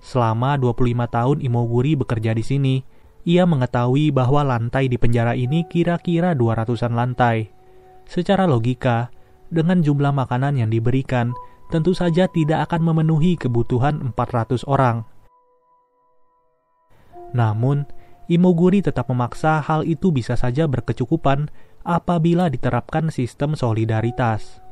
Selama 0.01 0.57
25 0.57 1.07
tahun 1.07 1.39
Imoguri 1.45 1.95
bekerja 1.95 2.33
di 2.33 2.43
sini, 2.43 2.75
ia 3.23 3.47
mengetahui 3.47 4.11
bahwa 4.11 4.43
lantai 4.43 4.91
di 4.91 4.99
penjara 4.99 5.37
ini 5.39 5.63
kira-kira 5.69 6.35
200-an 6.35 6.93
lantai. 6.97 7.53
Secara 8.09 8.49
logika, 8.51 9.15
dengan 9.53 9.85
jumlah 9.85 10.11
makanan 10.11 10.59
yang 10.59 10.73
diberikan, 10.73 11.37
tentu 11.71 11.95
saja 11.95 12.27
tidak 12.27 12.67
akan 12.71 12.83
memenuhi 12.89 13.39
kebutuhan 13.39 14.01
400 14.11 14.67
orang. 14.67 15.07
Namun, 17.33 17.87
Imoguri 18.33 18.81
tetap 18.81 19.13
memaksa 19.13 19.61
hal 19.61 19.85
itu 19.85 20.09
bisa 20.09 20.41
saja 20.41 20.65
berkecukupan 20.65 21.53
apabila 21.85 22.49
diterapkan 22.49 23.13
sistem 23.13 23.53
solidaritas. 23.53 24.65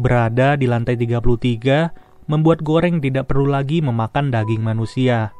Berada 0.00 0.56
di 0.56 0.64
lantai 0.64 0.96
33 0.96 2.32
membuat 2.32 2.64
Goreng 2.64 3.04
tidak 3.04 3.28
perlu 3.28 3.52
lagi 3.52 3.84
memakan 3.84 4.32
daging 4.32 4.64
manusia. 4.64 5.36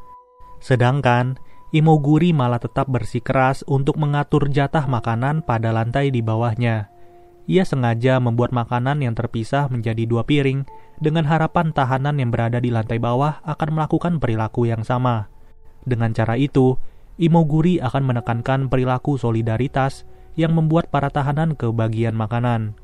Sedangkan 0.61 1.41
Imoguri 1.73 2.37
malah 2.37 2.61
tetap 2.61 2.89
bersikeras 2.89 3.65
untuk 3.65 3.97
mengatur 3.97 4.49
jatah 4.53 4.85
makanan 4.85 5.41
pada 5.41 5.73
lantai 5.73 6.13
di 6.13 6.21
bawahnya. 6.21 6.89
Ia 7.49 7.65
sengaja 7.65 8.21
membuat 8.21 8.53
makanan 8.53 9.01
yang 9.01 9.17
terpisah 9.17 9.73
menjadi 9.73 10.05
dua 10.05 10.25
piring 10.25 10.69
dengan 11.01 11.25
harapan 11.25 11.73
tahanan 11.73 12.21
yang 12.21 12.29
berada 12.29 12.61
di 12.61 12.69
lantai 12.69 13.01
bawah 13.01 13.41
akan 13.41 13.69
melakukan 13.73 14.21
perilaku 14.21 14.69
yang 14.69 14.85
sama. 14.85 15.33
Dengan 15.85 16.13
cara 16.13 16.37
itu, 16.37 16.77
Imoguri 17.19 17.83
akan 17.83 18.15
menekankan 18.15 18.71
perilaku 18.71 19.19
solidaritas 19.19 20.07
yang 20.39 20.55
membuat 20.55 20.87
para 20.95 21.11
tahanan 21.11 21.59
ke 21.59 21.67
bagian 21.75 22.15
makanan. 22.15 22.79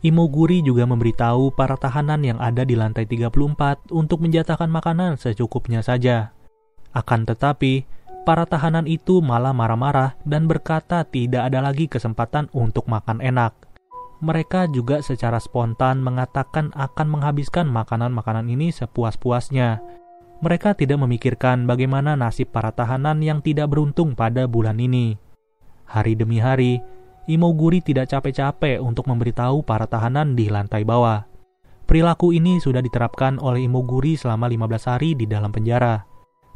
Imoguri 0.00 0.64
juga 0.64 0.88
memberitahu 0.88 1.52
para 1.52 1.76
tahanan 1.76 2.24
yang 2.24 2.40
ada 2.40 2.64
di 2.64 2.72
lantai 2.72 3.04
34 3.04 3.92
untuk 3.92 4.24
menjatahkan 4.24 4.72
makanan 4.72 5.20
secukupnya 5.20 5.84
saja. 5.84 6.32
Akan 6.96 7.28
tetapi, 7.28 7.84
para 8.24 8.48
tahanan 8.48 8.88
itu 8.88 9.20
malah 9.20 9.52
marah-marah 9.52 10.16
dan 10.24 10.48
berkata 10.48 11.04
tidak 11.04 11.52
ada 11.52 11.60
lagi 11.60 11.92
kesempatan 11.92 12.48
untuk 12.56 12.88
makan 12.88 13.20
enak. 13.20 13.52
Mereka 14.24 14.72
juga 14.72 15.04
secara 15.04 15.36
spontan 15.38 16.00
mengatakan 16.00 16.72
akan 16.72 17.06
menghabiskan 17.20 17.68
makanan-makanan 17.68 18.48
ini 18.48 18.72
sepuas-puasnya 18.72 19.97
mereka 20.38 20.74
tidak 20.74 21.02
memikirkan 21.02 21.66
bagaimana 21.66 22.14
nasib 22.14 22.54
para 22.54 22.70
tahanan 22.70 23.18
yang 23.18 23.42
tidak 23.42 23.70
beruntung 23.70 24.14
pada 24.14 24.46
bulan 24.46 24.78
ini. 24.78 25.18
Hari 25.88 26.14
demi 26.14 26.38
hari, 26.38 26.78
Imoguri 27.28 27.84
tidak 27.84 28.08
capek-capek 28.08 28.80
untuk 28.80 29.04
memberitahu 29.04 29.60
para 29.60 29.84
tahanan 29.84 30.32
di 30.32 30.48
lantai 30.48 30.86
bawah. 30.86 31.28
Perilaku 31.84 32.32
ini 32.36 32.60
sudah 32.60 32.80
diterapkan 32.84 33.40
oleh 33.40 33.64
Imoguri 33.68 34.16
selama 34.16 34.48
15 34.48 34.88
hari 34.88 35.10
di 35.16 35.24
dalam 35.24 35.52
penjara. 35.52 36.04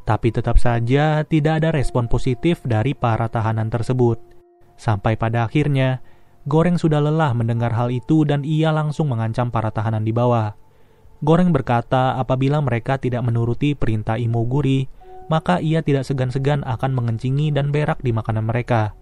Tapi 0.04 0.28
tetap 0.32 0.60
saja 0.60 1.24
tidak 1.24 1.62
ada 1.62 1.72
respon 1.72 2.08
positif 2.08 2.60
dari 2.64 2.92
para 2.92 3.28
tahanan 3.28 3.68
tersebut. 3.72 4.20
Sampai 4.76 5.16
pada 5.16 5.44
akhirnya, 5.46 6.00
Goreng 6.42 6.74
sudah 6.74 6.98
lelah 6.98 7.30
mendengar 7.38 7.70
hal 7.70 7.94
itu 7.94 8.26
dan 8.26 8.42
ia 8.42 8.74
langsung 8.74 9.06
mengancam 9.06 9.52
para 9.54 9.70
tahanan 9.70 10.02
di 10.02 10.10
bawah. 10.10 10.58
Goreng 11.22 11.54
berkata 11.54 12.18
apabila 12.18 12.58
mereka 12.58 12.98
tidak 12.98 13.22
menuruti 13.22 13.78
perintah 13.78 14.18
Imoguri, 14.18 14.90
maka 15.30 15.62
ia 15.62 15.78
tidak 15.80 16.02
segan-segan 16.02 16.66
akan 16.66 16.98
mengencingi 16.98 17.54
dan 17.54 17.70
berak 17.70 18.02
di 18.02 18.10
makanan 18.10 18.50
mereka. 18.50 18.98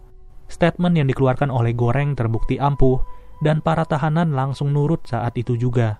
Statement 0.52 1.00
yang 1.00 1.08
dikeluarkan 1.08 1.48
oleh 1.48 1.72
Goreng 1.72 2.12
terbukti 2.12 2.60
ampuh, 2.60 3.00
dan 3.40 3.64
para 3.64 3.88
tahanan 3.88 4.36
langsung 4.36 4.76
nurut 4.76 5.00
saat 5.08 5.32
itu 5.40 5.56
juga. 5.56 5.96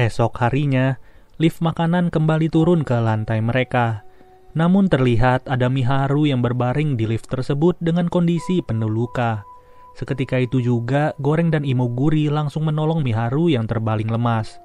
Esok 0.00 0.40
harinya, 0.40 0.96
lift 1.36 1.60
makanan 1.60 2.08
kembali 2.08 2.48
turun 2.48 2.80
ke 2.80 2.96
lantai 2.96 3.44
mereka. 3.44 4.08
Namun 4.56 4.88
terlihat 4.88 5.44
ada 5.44 5.68
Miharu 5.68 6.24
yang 6.24 6.40
berbaring 6.40 6.96
di 6.96 7.04
lift 7.04 7.28
tersebut 7.28 7.76
dengan 7.84 8.08
kondisi 8.08 8.64
penuh 8.64 8.88
luka. 8.88 9.44
Seketika 9.92 10.40
itu 10.40 10.64
juga, 10.64 11.12
Goreng 11.20 11.52
dan 11.52 11.68
Imoguri 11.68 12.32
langsung 12.32 12.64
menolong 12.64 13.04
Miharu 13.04 13.52
yang 13.52 13.68
terbaling 13.68 14.08
lemas. 14.08 14.56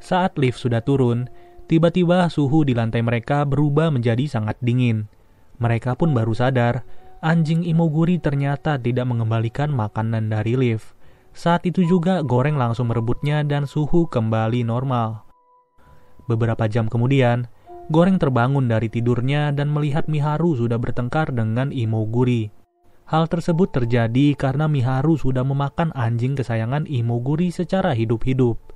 Saat 0.00 0.40
lift 0.40 0.56
sudah 0.56 0.80
turun, 0.80 1.28
tiba-tiba 1.68 2.26
suhu 2.32 2.64
di 2.64 2.72
lantai 2.72 3.04
mereka 3.04 3.44
berubah 3.44 3.92
menjadi 3.92 4.26
sangat 4.26 4.56
dingin. 4.64 5.06
Mereka 5.60 5.94
pun 6.00 6.16
baru 6.16 6.32
sadar, 6.32 6.82
anjing 7.20 7.62
Imoguri 7.68 8.16
ternyata 8.16 8.80
tidak 8.80 9.06
mengembalikan 9.06 9.68
makanan 9.68 10.32
dari 10.32 10.56
lift. 10.56 10.96
Saat 11.36 11.68
itu 11.68 11.86
juga 11.86 12.24
Goreng 12.26 12.58
langsung 12.58 12.90
merebutnya 12.90 13.46
dan 13.46 13.68
suhu 13.68 14.08
kembali 14.08 14.66
normal. 14.66 15.22
Beberapa 16.26 16.66
jam 16.66 16.88
kemudian, 16.90 17.46
Goreng 17.90 18.22
terbangun 18.22 18.70
dari 18.70 18.86
tidurnya 18.86 19.50
dan 19.50 19.66
melihat 19.66 20.06
Miharu 20.06 20.54
sudah 20.54 20.78
bertengkar 20.78 21.34
dengan 21.34 21.74
Imoguri. 21.74 22.54
Hal 23.10 23.26
tersebut 23.26 23.74
terjadi 23.74 24.38
karena 24.38 24.70
Miharu 24.70 25.18
sudah 25.18 25.42
memakan 25.42 25.90
anjing 25.98 26.38
kesayangan 26.38 26.86
Imoguri 26.86 27.50
secara 27.50 27.90
hidup-hidup. 27.90 28.69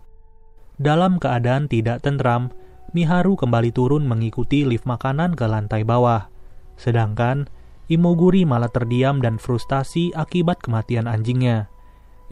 Dalam 0.80 1.22
keadaan 1.22 1.70
tidak 1.70 2.02
tentram, 2.02 2.50
Miharu 2.94 3.34
kembali 3.34 3.74
turun 3.74 4.06
mengikuti 4.06 4.62
lift 4.62 4.86
makanan 4.86 5.34
ke 5.34 5.46
lantai 5.46 5.82
bawah. 5.82 6.30
Sedangkan 6.78 7.50
Imoguri 7.84 8.48
malah 8.48 8.72
terdiam 8.72 9.20
dan 9.20 9.36
frustasi 9.36 10.14
akibat 10.16 10.62
kematian 10.62 11.04
anjingnya. 11.04 11.68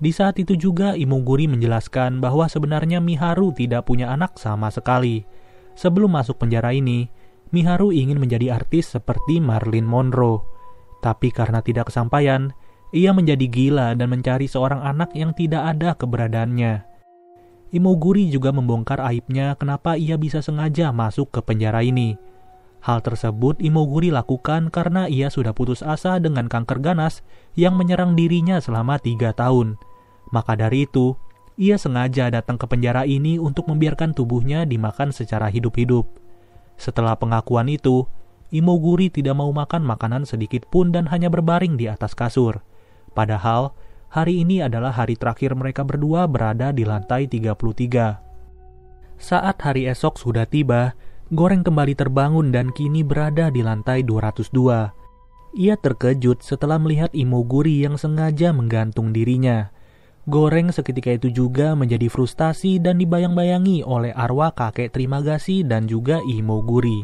Di 0.00 0.10
saat 0.10 0.40
itu 0.40 0.58
juga 0.58 0.98
Imoguri 0.98 1.46
menjelaskan 1.46 2.18
bahwa 2.18 2.48
sebenarnya 2.48 2.98
Miharu 2.98 3.54
tidak 3.54 3.86
punya 3.86 4.10
anak 4.10 4.38
sama 4.38 4.72
sekali. 4.72 5.22
Sebelum 5.78 6.14
masuk 6.14 6.42
penjara 6.42 6.74
ini, 6.74 7.06
Miharu 7.52 7.92
ingin 7.92 8.16
menjadi 8.18 8.56
artis 8.58 8.96
seperti 8.96 9.38
Marilyn 9.38 9.86
Monroe. 9.86 10.42
Tapi 11.04 11.30
karena 11.30 11.60
tidak 11.60 11.92
kesampaian, 11.92 12.50
ia 12.90 13.12
menjadi 13.12 13.44
gila 13.46 13.94
dan 13.94 14.08
mencari 14.08 14.48
seorang 14.48 14.80
anak 14.80 15.12
yang 15.12 15.36
tidak 15.36 15.62
ada 15.76 15.94
keberadaannya. 15.94 16.91
Imoguri 17.72 18.28
juga 18.28 18.52
membongkar 18.52 19.00
aibnya 19.00 19.56
kenapa 19.56 19.96
ia 19.96 20.20
bisa 20.20 20.44
sengaja 20.44 20.92
masuk 20.92 21.32
ke 21.32 21.40
penjara 21.40 21.80
ini. 21.80 22.20
Hal 22.84 23.00
tersebut 23.00 23.64
Imoguri 23.64 24.12
lakukan 24.12 24.68
karena 24.68 25.08
ia 25.08 25.32
sudah 25.32 25.56
putus 25.56 25.80
asa 25.80 26.20
dengan 26.20 26.52
kanker 26.52 26.84
ganas 26.84 27.24
yang 27.56 27.72
menyerang 27.80 28.12
dirinya 28.12 28.60
selama 28.60 29.00
tiga 29.00 29.32
tahun. 29.32 29.80
Maka 30.36 30.52
dari 30.52 30.84
itu, 30.84 31.16
ia 31.56 31.80
sengaja 31.80 32.28
datang 32.28 32.60
ke 32.60 32.68
penjara 32.68 33.08
ini 33.08 33.40
untuk 33.40 33.72
membiarkan 33.72 34.12
tubuhnya 34.12 34.68
dimakan 34.68 35.08
secara 35.08 35.48
hidup-hidup. 35.48 36.04
Setelah 36.76 37.16
pengakuan 37.16 37.72
itu, 37.72 38.04
Imoguri 38.52 39.08
tidak 39.08 39.40
mau 39.40 39.48
makan 39.48 39.80
makanan 39.80 40.28
sedikit 40.28 40.68
pun 40.68 40.92
dan 40.92 41.08
hanya 41.08 41.32
berbaring 41.32 41.80
di 41.80 41.88
atas 41.88 42.12
kasur. 42.12 42.60
Padahal, 43.16 43.72
hari 44.12 44.44
ini 44.44 44.60
adalah 44.60 44.92
hari 44.92 45.16
terakhir 45.16 45.56
mereka 45.56 45.88
berdua 45.88 46.28
berada 46.28 46.68
di 46.68 46.84
lantai 46.84 47.24
33. 47.24 48.20
Saat 49.16 49.56
hari 49.64 49.88
esok 49.88 50.20
sudah 50.20 50.44
tiba, 50.44 50.92
Goreng 51.32 51.64
kembali 51.64 51.96
terbangun 51.96 52.52
dan 52.52 52.68
kini 52.76 53.00
berada 53.00 53.48
di 53.48 53.64
lantai 53.64 54.04
202. 54.04 54.92
Ia 55.56 55.80
terkejut 55.80 56.44
setelah 56.44 56.76
melihat 56.76 57.08
Imoguri 57.16 57.80
yang 57.80 57.96
sengaja 57.96 58.52
menggantung 58.52 59.16
dirinya. 59.16 59.72
Goreng 60.28 60.68
seketika 60.68 61.16
itu 61.16 61.32
juga 61.32 61.72
menjadi 61.72 62.12
frustasi 62.12 62.84
dan 62.84 63.00
dibayang-bayangi 63.00 63.80
oleh 63.80 64.12
arwah 64.12 64.52
kakek 64.52 64.92
terima 64.92 65.24
kasih 65.24 65.64
dan 65.64 65.88
juga 65.88 66.20
Imoguri. 66.28 67.00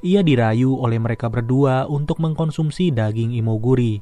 Ia 0.00 0.24
dirayu 0.24 0.80
oleh 0.80 0.96
mereka 0.96 1.28
berdua 1.28 1.84
untuk 1.84 2.16
mengkonsumsi 2.24 2.96
daging 2.96 3.36
Imoguri. 3.36 4.00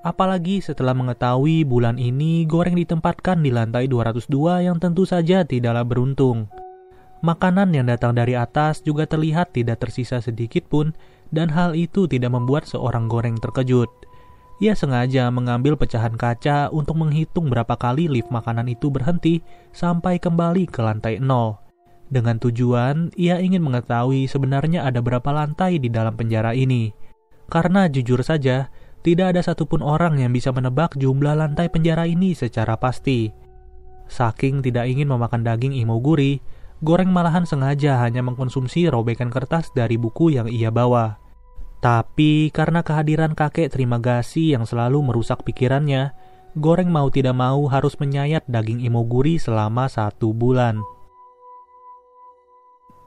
Apalagi 0.00 0.64
setelah 0.64 0.96
mengetahui 0.96 1.68
bulan 1.68 2.00
ini 2.00 2.48
Goreng 2.48 2.72
ditempatkan 2.72 3.44
di 3.44 3.52
lantai 3.52 3.84
202 3.84 4.64
yang 4.64 4.80
tentu 4.80 5.04
saja 5.04 5.44
tidaklah 5.44 5.84
beruntung. 5.84 6.48
Makanan 7.20 7.76
yang 7.76 7.84
datang 7.84 8.16
dari 8.16 8.32
atas 8.32 8.80
juga 8.80 9.04
terlihat 9.04 9.52
tidak 9.52 9.84
tersisa 9.84 10.24
sedikit 10.24 10.64
pun 10.72 10.96
dan 11.28 11.52
hal 11.52 11.76
itu 11.76 12.08
tidak 12.08 12.32
membuat 12.32 12.64
seorang 12.64 13.12
Goreng 13.12 13.36
terkejut. 13.36 13.92
Ia 14.64 14.72
sengaja 14.72 15.28
mengambil 15.28 15.76
pecahan 15.76 16.16
kaca 16.16 16.72
untuk 16.72 16.96
menghitung 16.96 17.52
berapa 17.52 17.76
kali 17.76 18.08
lift 18.08 18.32
makanan 18.32 18.72
itu 18.72 18.88
berhenti 18.88 19.44
sampai 19.76 20.16
kembali 20.16 20.64
ke 20.64 20.80
lantai 20.80 21.20
nol. 21.20 21.60
Dengan 22.08 22.40
tujuan, 22.40 23.12
ia 23.20 23.36
ingin 23.36 23.60
mengetahui 23.60 24.24
sebenarnya 24.32 24.88
ada 24.88 25.04
berapa 25.04 25.28
lantai 25.28 25.76
di 25.76 25.92
dalam 25.92 26.16
penjara 26.16 26.56
ini. 26.56 26.92
Karena 27.52 27.84
jujur 27.88 28.24
saja, 28.24 28.72
tidak 29.00 29.36
ada 29.36 29.40
satupun 29.40 29.80
orang 29.80 30.20
yang 30.20 30.32
bisa 30.32 30.52
menebak 30.52 30.92
jumlah 31.00 31.32
lantai 31.32 31.72
penjara 31.72 32.04
ini 32.04 32.36
secara 32.36 32.76
pasti. 32.76 33.32
Saking 34.10 34.60
tidak 34.60 34.90
ingin 34.90 35.08
memakan 35.08 35.40
daging 35.46 35.72
imoguri, 35.72 36.42
Goreng 36.80 37.12
malahan 37.12 37.44
sengaja 37.44 38.00
hanya 38.00 38.24
mengkonsumsi 38.24 38.88
robekan 38.88 39.28
kertas 39.28 39.68
dari 39.76 40.00
buku 40.00 40.32
yang 40.32 40.48
ia 40.48 40.72
bawa. 40.72 41.20
Tapi 41.80 42.48
karena 42.52 42.80
kehadiran 42.80 43.36
kakek 43.36 43.72
terima 43.72 44.00
kasih 44.00 44.56
yang 44.56 44.64
selalu 44.64 45.00
merusak 45.04 45.44
pikirannya, 45.44 46.12
Goreng 46.56 46.88
mau 46.88 47.08
tidak 47.12 47.36
mau 47.36 47.68
harus 47.68 47.96
menyayat 48.00 48.48
daging 48.48 48.84
imoguri 48.84 49.36
selama 49.36 49.92
satu 49.92 50.32
bulan. 50.32 50.80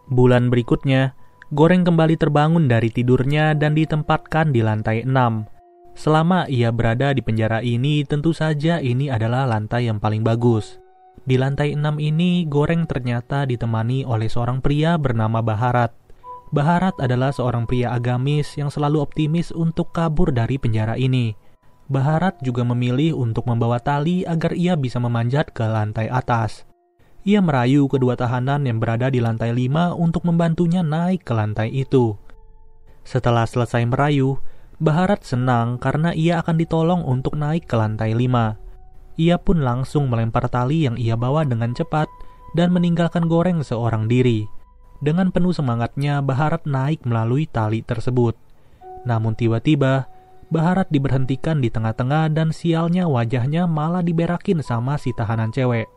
Bulan 0.10 0.54
berikutnya, 0.54 1.18
Goreng 1.54 1.86
kembali 1.86 2.18
terbangun 2.18 2.66
dari 2.66 2.90
tidurnya 2.90 3.54
dan 3.54 3.78
ditempatkan 3.78 4.50
di 4.50 4.66
lantai 4.66 5.06
6. 5.06 5.53
Selama 5.94 6.50
ia 6.50 6.74
berada 6.74 7.14
di 7.14 7.22
penjara 7.22 7.62
ini, 7.62 8.02
tentu 8.04 8.34
saja 8.34 8.82
ini 8.82 9.14
adalah 9.14 9.46
lantai 9.46 9.86
yang 9.88 10.02
paling 10.02 10.26
bagus. 10.26 10.82
Di 11.24 11.38
lantai 11.38 11.78
6 11.78 12.02
ini, 12.02 12.44
Goreng 12.50 12.90
ternyata 12.90 13.46
ditemani 13.46 14.04
oleh 14.04 14.28
seorang 14.28 14.60
pria 14.60 14.98
bernama 14.98 15.40
Baharat. 15.40 15.94
Baharat 16.54 16.98
adalah 17.02 17.34
seorang 17.34 17.66
pria 17.66 17.94
agamis 17.94 18.58
yang 18.60 18.70
selalu 18.70 19.02
optimis 19.02 19.50
untuk 19.50 19.90
kabur 19.90 20.30
dari 20.30 20.62
penjara 20.62 20.98
ini. 21.00 21.34
Baharat 21.90 22.42
juga 22.42 22.62
memilih 22.62 23.18
untuk 23.18 23.46
membawa 23.50 23.82
tali 23.82 24.26
agar 24.26 24.54
ia 24.54 24.78
bisa 24.78 24.98
memanjat 24.98 25.54
ke 25.54 25.66
lantai 25.66 26.10
atas. 26.10 26.66
Ia 27.24 27.40
merayu 27.40 27.88
kedua 27.88 28.20
tahanan 28.20 28.68
yang 28.68 28.84
berada 28.84 29.08
di 29.08 29.24
lantai 29.24 29.56
lima 29.56 29.96
untuk 29.96 30.28
membantunya 30.28 30.84
naik 30.84 31.24
ke 31.24 31.32
lantai 31.32 31.72
itu. 31.72 32.20
Setelah 33.08 33.48
selesai 33.48 33.88
merayu, 33.88 34.40
Baharat 34.82 35.22
senang 35.22 35.78
karena 35.78 36.14
ia 36.18 36.42
akan 36.42 36.58
ditolong 36.58 37.02
untuk 37.06 37.38
naik 37.38 37.70
ke 37.70 37.76
lantai 37.78 38.18
lima. 38.18 38.58
Ia 39.22 39.38
pun 39.38 39.62
langsung 39.62 40.10
melempar 40.10 40.50
tali 40.50 40.90
yang 40.90 40.98
ia 40.98 41.14
bawa 41.14 41.46
dengan 41.46 41.78
cepat 41.78 42.10
dan 42.58 42.74
meninggalkan 42.74 43.30
goreng 43.30 43.62
seorang 43.62 44.10
diri. 44.10 44.50
Dengan 45.04 45.30
penuh 45.30 45.54
semangatnya, 45.54 46.24
Baharat 46.24 46.66
naik 46.66 47.04
melalui 47.06 47.46
tali 47.46 47.84
tersebut. 47.84 48.34
Namun 49.04 49.36
tiba-tiba, 49.36 50.08
Baharat 50.48 50.90
diberhentikan 50.94 51.60
di 51.60 51.74
tengah-tengah 51.74 52.30
dan 52.30 52.54
sialnya 52.54 53.10
wajahnya 53.10 53.66
malah 53.66 54.06
diberakin 54.06 54.62
sama 54.62 55.02
si 55.02 55.10
tahanan 55.14 55.50
cewek. 55.50 55.90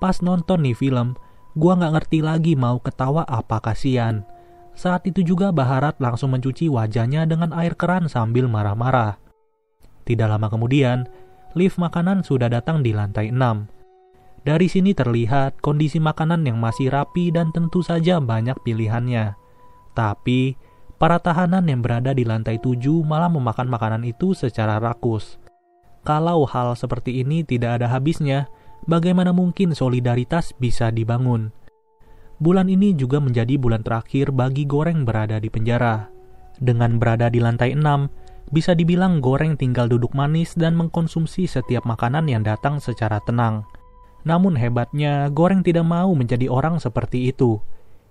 Pas 0.00 0.18
nonton 0.24 0.64
nih 0.64 0.72
film, 0.72 1.16
gua 1.52 1.76
nggak 1.76 1.92
ngerti 2.00 2.18
lagi 2.24 2.52
mau 2.56 2.80
ketawa 2.80 3.28
apa 3.28 3.60
kasihan. 3.60 4.24
Saat 4.74 5.04
itu 5.04 5.20
juga 5.20 5.52
Baharat 5.52 6.00
langsung 6.00 6.32
mencuci 6.32 6.70
wajahnya 6.70 7.28
dengan 7.28 7.52
air 7.52 7.76
keran 7.76 8.08
sambil 8.08 8.48
marah-marah. 8.48 9.20
Tidak 10.06 10.26
lama 10.26 10.48
kemudian, 10.48 11.06
lift 11.54 11.76
makanan 11.76 12.24
sudah 12.24 12.48
datang 12.48 12.80
di 12.80 12.94
lantai 12.94 13.30
6. 13.30 13.80
Dari 14.40 14.66
sini 14.72 14.96
terlihat 14.96 15.60
kondisi 15.60 16.00
makanan 16.00 16.48
yang 16.48 16.56
masih 16.56 16.88
rapi 16.88 17.28
dan 17.28 17.52
tentu 17.52 17.84
saja 17.84 18.16
banyak 18.24 18.56
pilihannya. 18.64 19.36
Tapi, 19.92 20.56
para 20.96 21.20
tahanan 21.20 21.68
yang 21.68 21.84
berada 21.84 22.16
di 22.16 22.24
lantai 22.24 22.56
tujuh 22.56 23.04
malah 23.04 23.28
memakan 23.28 23.68
makanan 23.68 24.02
itu 24.08 24.32
secara 24.32 24.80
rakus. 24.80 25.36
Kalau 26.00 26.48
hal 26.48 26.72
seperti 26.72 27.20
ini 27.20 27.44
tidak 27.44 27.80
ada 27.80 27.92
habisnya, 27.92 28.48
bagaimana 28.88 29.36
mungkin 29.36 29.76
solidaritas 29.76 30.56
bisa 30.56 30.88
dibangun? 30.88 31.52
Bulan 32.40 32.72
ini 32.72 32.96
juga 32.96 33.20
menjadi 33.20 33.60
bulan 33.60 33.84
terakhir 33.84 34.32
bagi 34.32 34.64
Goreng 34.64 35.04
berada 35.04 35.36
di 35.36 35.52
penjara. 35.52 36.08
Dengan 36.56 36.96
berada 36.96 37.28
di 37.28 37.36
lantai 37.36 37.76
6, 37.76 37.84
bisa 38.48 38.72
dibilang 38.72 39.20
Goreng 39.20 39.60
tinggal 39.60 39.92
duduk 39.92 40.16
manis 40.16 40.56
dan 40.56 40.72
mengkonsumsi 40.72 41.44
setiap 41.44 41.84
makanan 41.84 42.24
yang 42.32 42.40
datang 42.40 42.80
secara 42.80 43.20
tenang. 43.28 43.68
Namun 44.24 44.56
hebatnya, 44.56 45.28
Goreng 45.28 45.60
tidak 45.60 45.84
mau 45.84 46.16
menjadi 46.16 46.48
orang 46.48 46.80
seperti 46.80 47.28
itu. 47.28 47.60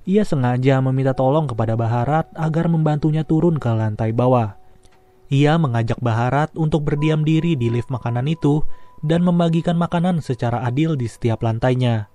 Ia 0.06 0.22
sengaja 0.22 0.78
meminta 0.78 1.18
tolong 1.18 1.50
kepada 1.50 1.74
Baharat 1.74 2.30
agar 2.38 2.70
membantunya 2.70 3.26
turun 3.26 3.58
ke 3.58 3.70
lantai 3.74 4.14
bawah. 4.14 4.54
Ia 5.34 5.58
mengajak 5.58 5.98
Baharat 6.06 6.54
untuk 6.54 6.86
berdiam 6.86 7.26
diri 7.26 7.58
di 7.58 7.74
lift 7.74 7.90
makanan 7.90 8.30
itu 8.30 8.62
dan 9.02 9.26
membagikan 9.26 9.74
makanan 9.74 10.22
secara 10.22 10.62
adil 10.70 10.94
di 10.94 11.10
setiap 11.10 11.42
lantainya. 11.42 12.14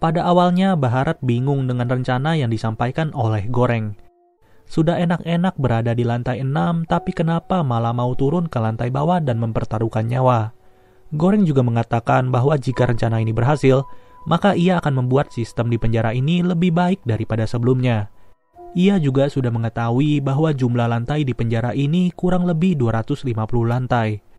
Pada 0.00 0.24
awalnya, 0.24 0.80
Baharat 0.80 1.20
bingung 1.20 1.68
dengan 1.68 1.84
rencana 1.84 2.32
yang 2.32 2.48
disampaikan 2.48 3.12
oleh 3.12 3.44
Goreng. 3.52 4.00
Sudah 4.64 4.96
enak-enak 4.96 5.60
berada 5.60 5.92
di 5.92 6.08
lantai 6.08 6.40
6, 6.40 6.88
tapi 6.88 7.12
kenapa 7.12 7.60
malah 7.60 7.92
mau 7.92 8.16
turun 8.16 8.48
ke 8.48 8.56
lantai 8.56 8.88
bawah 8.88 9.20
dan 9.20 9.36
mempertaruhkan 9.36 10.08
nyawa? 10.08 10.56
Goreng 11.12 11.44
juga 11.44 11.60
mengatakan 11.60 12.32
bahwa 12.32 12.56
jika 12.56 12.88
rencana 12.88 13.20
ini 13.20 13.36
berhasil, 13.36 13.84
maka 14.24 14.56
ia 14.56 14.80
akan 14.80 15.04
membuat 15.04 15.36
sistem 15.36 15.68
di 15.68 15.76
penjara 15.76 16.16
ini 16.16 16.40
lebih 16.40 16.72
baik 16.72 17.04
daripada 17.04 17.44
sebelumnya. 17.44 18.08
Ia 18.72 18.96
juga 18.96 19.28
sudah 19.28 19.52
mengetahui 19.52 20.24
bahwa 20.24 20.48
jumlah 20.56 20.88
lantai 20.88 21.28
di 21.28 21.36
penjara 21.36 21.76
ini 21.76 22.08
kurang 22.16 22.48
lebih 22.48 22.72
250 22.80 23.36
lantai. 23.68 24.29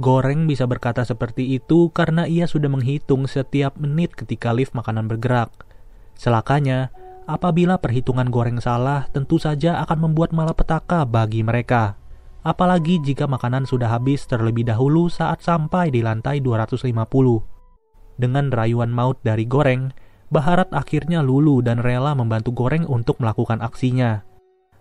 Goreng 0.00 0.48
bisa 0.48 0.64
berkata 0.64 1.04
seperti 1.04 1.60
itu 1.60 1.92
karena 1.92 2.24
ia 2.24 2.48
sudah 2.48 2.72
menghitung 2.72 3.28
setiap 3.28 3.76
menit 3.76 4.16
ketika 4.16 4.48
lift 4.56 4.72
makanan 4.72 5.12
bergerak. 5.12 5.52
Celakanya, 6.16 6.88
apabila 7.28 7.76
perhitungan 7.76 8.32
Goreng 8.32 8.64
salah, 8.64 9.12
tentu 9.12 9.36
saja 9.36 9.76
akan 9.84 10.08
membuat 10.08 10.32
malapetaka 10.32 11.04
bagi 11.04 11.44
mereka. 11.44 12.00
Apalagi 12.40 13.04
jika 13.04 13.28
makanan 13.28 13.68
sudah 13.68 13.92
habis 13.92 14.24
terlebih 14.24 14.64
dahulu 14.64 15.12
saat 15.12 15.44
sampai 15.44 15.92
di 15.92 16.00
lantai 16.00 16.40
250. 16.40 16.88
Dengan 18.16 18.48
rayuan 18.48 18.88
maut 18.88 19.20
dari 19.20 19.44
Goreng, 19.44 19.92
Baharat 20.30 20.70
akhirnya 20.70 21.26
lulu 21.26 21.58
dan 21.58 21.82
rela 21.82 22.14
membantu 22.14 22.54
Goreng 22.54 22.86
untuk 22.86 23.18
melakukan 23.18 23.58
aksinya. 23.58 24.22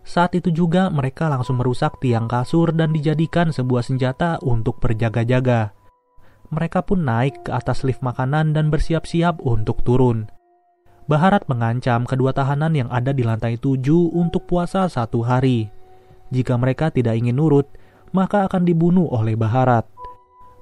Saat 0.10 0.34
itu 0.34 0.50
juga 0.50 0.90
mereka 0.90 1.30
langsung 1.30 1.62
merusak 1.62 2.02
tiang 2.02 2.26
kasur 2.26 2.74
dan 2.74 2.90
dijadikan 2.90 3.54
sebuah 3.54 3.86
senjata 3.86 4.42
untuk 4.42 4.82
berjaga-jaga. 4.82 5.78
Mereka 6.50 6.82
pun 6.82 7.06
naik 7.06 7.46
ke 7.46 7.54
atas 7.54 7.86
lift 7.86 8.02
makanan 8.02 8.58
dan 8.58 8.74
bersiap-siap 8.74 9.38
untuk 9.46 9.86
turun. 9.86 10.26
Baharat 11.06 11.46
mengancam 11.46 12.10
kedua 12.10 12.34
tahanan 12.34 12.74
yang 12.74 12.90
ada 12.90 13.14
di 13.14 13.22
lantai 13.22 13.62
tujuh 13.62 14.10
untuk 14.18 14.50
puasa 14.50 14.90
satu 14.90 15.22
hari. 15.22 15.70
Jika 16.34 16.58
mereka 16.58 16.90
tidak 16.90 17.14
ingin 17.14 17.38
nurut, 17.38 17.70
maka 18.10 18.50
akan 18.50 18.66
dibunuh 18.66 19.06
oleh 19.14 19.38
Baharat. 19.38 19.86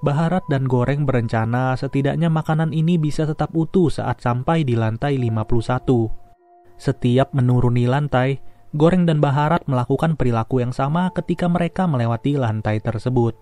Baharat 0.04 0.44
dan 0.52 0.68
Goreng 0.68 1.08
berencana 1.08 1.72
setidaknya 1.80 2.28
makanan 2.28 2.76
ini 2.76 3.00
bisa 3.00 3.24
tetap 3.24 3.56
utuh 3.56 3.88
saat 3.88 4.20
sampai 4.20 4.68
di 4.68 4.76
lantai 4.76 5.16
51. 5.16 6.12
Setiap 6.76 7.32
menuruni 7.32 7.88
lantai, 7.88 8.57
Goreng 8.76 9.08
dan 9.08 9.24
Baharat 9.24 9.64
melakukan 9.64 10.20
perilaku 10.20 10.60
yang 10.60 10.76
sama 10.76 11.08
ketika 11.16 11.48
mereka 11.48 11.88
melewati 11.88 12.36
lantai 12.36 12.84
tersebut. 12.84 13.38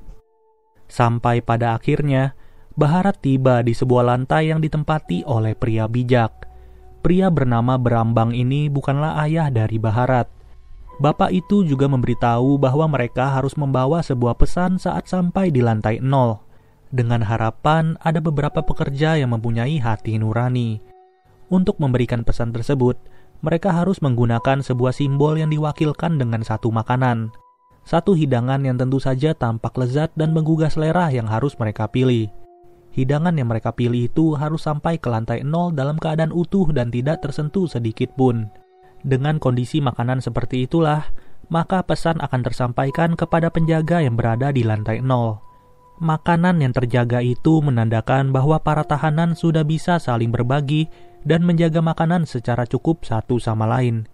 Sampai 0.86 1.42
pada 1.42 1.74
akhirnya, 1.74 2.38
Baharat 2.78 3.24
tiba 3.24 3.66
di 3.66 3.74
sebuah 3.74 4.06
lantai 4.06 4.54
yang 4.54 4.62
ditempati 4.62 5.26
oleh 5.26 5.58
pria 5.58 5.90
bijak. 5.90 6.46
Pria 7.02 7.34
bernama 7.34 7.80
Berambang 7.80 8.36
ini 8.38 8.70
bukanlah 8.70 9.18
ayah 9.26 9.50
dari 9.50 9.82
Baharat. 9.82 10.30
Bapak 11.02 11.34
itu 11.34 11.66
juga 11.66 11.90
memberitahu 11.90 12.62
bahwa 12.62 12.86
mereka 12.88 13.32
harus 13.34 13.58
membawa 13.58 14.06
sebuah 14.06 14.38
pesan 14.38 14.78
saat 14.78 15.10
sampai 15.10 15.50
di 15.50 15.60
lantai 15.60 16.04
nol. 16.04 16.40
Dengan 16.94 17.26
harapan 17.26 17.98
ada 18.00 18.22
beberapa 18.22 18.62
pekerja 18.62 19.18
yang 19.18 19.34
mempunyai 19.34 19.82
hati 19.82 20.22
nurani. 20.22 20.80
Untuk 21.52 21.82
memberikan 21.82 22.24
pesan 22.24 22.56
tersebut, 22.56 22.96
mereka 23.44 23.72
harus 23.72 24.00
menggunakan 24.04 24.64
sebuah 24.64 24.96
simbol 24.96 25.36
yang 25.40 25.52
diwakilkan 25.52 26.20
dengan 26.20 26.44
satu 26.44 26.72
makanan. 26.72 27.32
Satu 27.86 28.18
hidangan 28.18 28.66
yang 28.66 28.82
tentu 28.82 28.98
saja 28.98 29.38
tampak 29.38 29.78
lezat 29.78 30.10
dan 30.18 30.34
menggugah 30.34 30.74
selera 30.74 31.14
yang 31.14 31.30
harus 31.30 31.54
mereka 31.60 31.86
pilih. 31.86 32.34
Hidangan 32.96 33.36
yang 33.36 33.52
mereka 33.52 33.76
pilih 33.76 34.08
itu 34.08 34.40
harus 34.40 34.64
sampai 34.64 34.98
ke 34.98 35.12
lantai 35.12 35.44
nol 35.44 35.76
dalam 35.76 36.00
keadaan 36.00 36.32
utuh 36.32 36.72
dan 36.72 36.90
tidak 36.90 37.22
tersentuh 37.22 37.68
sedikit 37.68 38.10
pun. 38.16 38.48
Dengan 39.06 39.38
kondisi 39.38 39.84
makanan 39.84 40.24
seperti 40.24 40.66
itulah, 40.66 41.06
maka 41.54 41.86
pesan 41.86 42.18
akan 42.24 42.42
tersampaikan 42.42 43.14
kepada 43.14 43.54
penjaga 43.54 44.02
yang 44.02 44.18
berada 44.18 44.50
di 44.50 44.66
lantai 44.66 45.04
nol. 45.04 45.38
Makanan 46.02 46.60
yang 46.60 46.74
terjaga 46.76 47.24
itu 47.24 47.64
menandakan 47.64 48.36
bahwa 48.36 48.60
para 48.60 48.84
tahanan 48.84 49.38
sudah 49.38 49.64
bisa 49.64 50.02
saling 50.02 50.34
berbagi 50.34 50.92
dan 51.26 51.42
menjaga 51.42 51.82
makanan 51.82 52.30
secara 52.30 52.64
cukup 52.70 53.04
satu 53.04 53.42
sama 53.42 53.66
lain. 53.66 54.06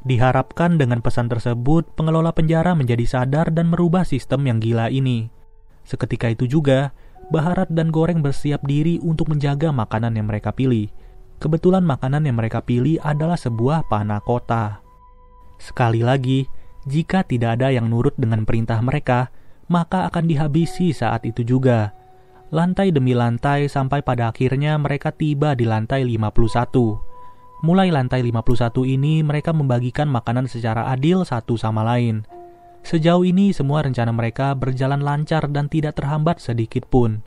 Diharapkan 0.00 0.80
dengan 0.80 1.04
pesan 1.04 1.28
tersebut, 1.28 1.84
pengelola 1.92 2.32
penjara 2.32 2.72
menjadi 2.72 3.04
sadar 3.04 3.52
dan 3.52 3.68
merubah 3.68 4.08
sistem 4.08 4.48
yang 4.48 4.58
gila 4.58 4.88
ini. 4.88 5.28
Seketika 5.84 6.32
itu 6.32 6.48
juga, 6.48 6.96
Baharat 7.28 7.68
dan 7.70 7.92
Goreng 7.92 8.24
bersiap 8.24 8.64
diri 8.64 8.98
untuk 9.04 9.30
menjaga 9.30 9.70
makanan 9.70 10.16
yang 10.16 10.26
mereka 10.26 10.50
pilih. 10.50 10.88
Kebetulan 11.38 11.84
makanan 11.84 12.26
yang 12.26 12.40
mereka 12.40 12.64
pilih 12.64 12.96
adalah 13.04 13.36
sebuah 13.36 13.86
panah 13.92 14.24
kota. 14.24 14.80
Sekali 15.60 16.00
lagi, 16.00 16.48
jika 16.88 17.20
tidak 17.22 17.60
ada 17.60 17.68
yang 17.68 17.92
nurut 17.92 18.16
dengan 18.16 18.48
perintah 18.48 18.80
mereka, 18.80 19.28
maka 19.68 20.08
akan 20.08 20.26
dihabisi 20.26 20.90
saat 20.96 21.22
itu 21.28 21.44
juga 21.44 21.99
lantai 22.50 22.90
demi 22.90 23.14
lantai 23.14 23.70
sampai 23.70 24.02
pada 24.02 24.34
akhirnya 24.34 24.74
mereka 24.74 25.14
tiba 25.14 25.54
di 25.54 25.62
lantai 25.70 26.02
51. 26.02 27.62
Mulai 27.62 27.94
lantai 27.94 28.26
51 28.26 28.90
ini 28.90 29.22
mereka 29.22 29.54
membagikan 29.54 30.10
makanan 30.10 30.50
secara 30.50 30.90
adil 30.90 31.22
satu 31.22 31.54
sama 31.54 31.86
lain. 31.86 32.26
Sejauh 32.82 33.22
ini 33.22 33.54
semua 33.54 33.86
rencana 33.86 34.10
mereka 34.10 34.50
berjalan 34.58 34.98
lancar 34.98 35.46
dan 35.46 35.70
tidak 35.70 36.02
terhambat 36.02 36.42
sedikit 36.42 36.90
pun. 36.90 37.22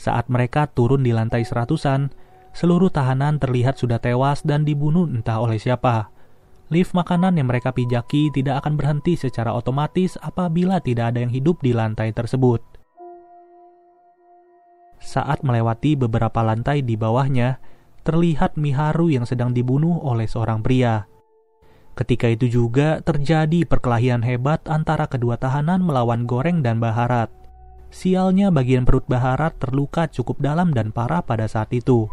Saat 0.00 0.32
mereka 0.32 0.64
turun 0.72 1.04
di 1.04 1.12
lantai 1.12 1.44
seratusan, 1.44 2.08
seluruh 2.56 2.88
tahanan 2.88 3.36
terlihat 3.36 3.76
sudah 3.76 4.00
tewas 4.00 4.40
dan 4.48 4.64
dibunuh 4.64 5.04
entah 5.04 5.44
oleh 5.44 5.60
siapa. 5.60 6.08
Lift 6.72 6.96
makanan 6.96 7.36
yang 7.36 7.52
mereka 7.52 7.68
pijaki 7.76 8.32
tidak 8.32 8.64
akan 8.64 8.80
berhenti 8.80 9.20
secara 9.20 9.52
otomatis 9.52 10.16
apabila 10.24 10.80
tidak 10.80 11.12
ada 11.12 11.20
yang 11.20 11.34
hidup 11.34 11.60
di 11.60 11.76
lantai 11.76 12.16
tersebut. 12.16 12.73
Saat 15.04 15.44
melewati 15.44 16.00
beberapa 16.00 16.40
lantai 16.40 16.80
di 16.80 16.96
bawahnya, 16.96 17.60
terlihat 18.08 18.56
Miharu 18.56 19.12
yang 19.12 19.28
sedang 19.28 19.52
dibunuh 19.52 20.00
oleh 20.00 20.24
seorang 20.24 20.64
pria. 20.64 21.04
Ketika 21.92 22.26
itu 22.26 22.48
juga 22.48 23.04
terjadi 23.04 23.68
perkelahian 23.68 24.24
hebat 24.24 24.64
antara 24.66 25.06
kedua 25.06 25.36
tahanan 25.36 25.84
melawan 25.84 26.24
Goreng 26.24 26.64
dan 26.64 26.80
Baharat. 26.80 27.28
Sialnya 27.94 28.50
bagian 28.50 28.82
perut 28.82 29.06
Baharat 29.06 29.54
terluka 29.62 30.10
cukup 30.10 30.42
dalam 30.42 30.74
dan 30.74 30.90
parah 30.90 31.22
pada 31.22 31.46
saat 31.46 31.70
itu. 31.70 32.10